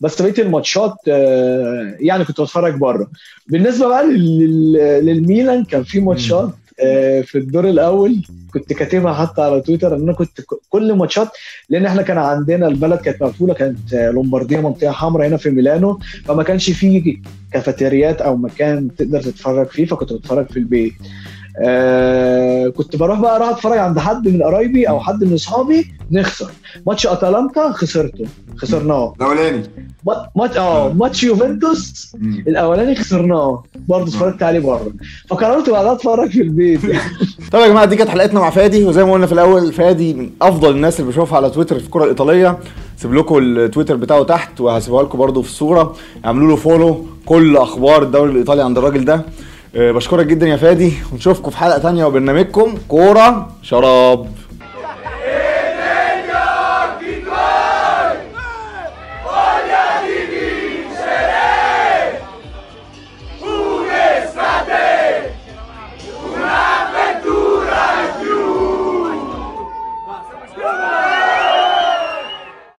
بس 0.00 0.22
بقيه 0.22 0.42
الماتشات 0.42 0.94
آه، 1.08 1.96
يعني 2.00 2.24
كنت 2.24 2.40
بتفرج 2.40 2.74
بره. 2.74 3.10
بالنسبة 3.46 3.88
بقى 3.88 4.06
لل- 4.06 5.06
للميلان 5.06 5.64
كان 5.64 5.82
في 5.82 6.00
ماتشات 6.00 6.50
آه، 6.82 7.20
في 7.20 7.38
الدور 7.38 7.68
الأول 7.68 8.16
كنت 8.54 8.72
كاتبها 8.72 9.12
حتى 9.14 9.42
على 9.42 9.60
تويتر 9.60 9.96
إن 9.96 10.02
أنا 10.02 10.12
كنت 10.12 10.40
كل 10.68 10.92
ماتشات 10.92 11.28
لأن 11.68 11.86
إحنا 11.86 12.02
كان 12.02 12.18
عندنا 12.18 12.68
البلد 12.68 12.98
كانت 13.00 13.22
مقفولة 13.22 13.54
كانت 13.54 13.94
آه، 13.94 14.10
لومبارديا 14.10 14.60
منطقة 14.60 14.90
حمراء 14.92 15.28
هنا 15.28 15.36
في 15.36 15.50
ميلانو 15.50 15.98
فما 16.24 16.42
كانش 16.42 16.70
فيه 16.70 17.16
كافيتريات 17.52 18.20
أو 18.22 18.36
مكان 18.36 18.94
تقدر 18.98 19.22
تتفرج 19.22 19.66
فيه 19.66 19.84
فكنت 19.86 20.12
بتفرج 20.12 20.46
في 20.50 20.56
البيت. 20.58 20.92
آه 21.62 22.68
كنت 22.68 22.96
بروح 22.96 23.20
بقى 23.20 23.36
أروح 23.36 23.48
أتفرج 23.48 23.78
عند 23.78 23.98
حد 23.98 24.28
من 24.28 24.42
قرايبي 24.42 24.88
أو 24.88 25.00
حد 25.00 25.24
من 25.24 25.34
أصحابي 25.34 25.92
نخسر. 26.12 26.50
ماتش 26.86 27.06
أتلانتا 27.06 27.72
خسرته 27.72 28.24
خسرناه. 28.56 29.12
الأولاني. 29.20 29.62
ما- 30.06 30.28
ماتش 30.36 30.56
آه 30.56 30.92
ماتش 30.92 31.24
يوفنتوس 31.24 32.12
الأولاني 32.46 32.94
خسرناه. 32.94 33.62
برضه 33.88 34.04
اتفرجت 34.08 34.42
عليه 34.42 34.60
بره. 34.60 34.92
فقررت 35.28 35.70
بعدها 35.70 35.92
أتفرج 35.92 36.30
في 36.30 36.40
البيت. 36.42 36.80
طيب 37.52 37.62
يا 37.62 37.68
جماعة 37.68 37.84
دي 37.84 37.96
كانت 37.96 38.10
حلقتنا 38.10 38.40
مع 38.40 38.50
فادي. 38.50 38.84
وزي 38.84 39.04
ما 39.04 39.12
قلنا 39.12 39.26
في 39.26 39.32
الأول 39.32 39.72
فادي 39.72 40.14
من 40.14 40.30
أفضل 40.42 40.70
الناس 40.70 41.00
اللي 41.00 41.10
بشوفها 41.10 41.36
على 41.36 41.50
تويتر 41.50 41.78
في 41.78 41.84
الكرة 41.86 42.04
الإيطالية. 42.04 42.58
سيب 42.96 43.14
لكم 43.14 43.38
التويتر 43.38 43.96
بتاعه 43.96 44.22
تحت 44.24 44.60
وهسيبها 44.60 45.02
لكم 45.02 45.18
برده 45.18 45.42
في 45.42 45.48
الصورة. 45.48 45.96
اعملوا 46.24 46.48
له 46.48 46.56
follow 46.56 47.06
كل 47.26 47.56
أخبار 47.56 48.02
الدوري 48.02 48.32
الإيطالي 48.32 48.62
عند 48.62 48.78
الراجل 48.78 49.04
ده. 49.04 49.22
بشكرك 49.74 50.26
جدا 50.26 50.48
يا 50.48 50.56
فادي. 50.56 50.92
ونشوفكم 51.12 51.50
في 51.50 51.56
حلقة 51.56 51.78
تانية 51.78 52.04
وبرنامجكم. 52.04 52.74
كورة 52.88 53.50
شراب. 53.62 54.26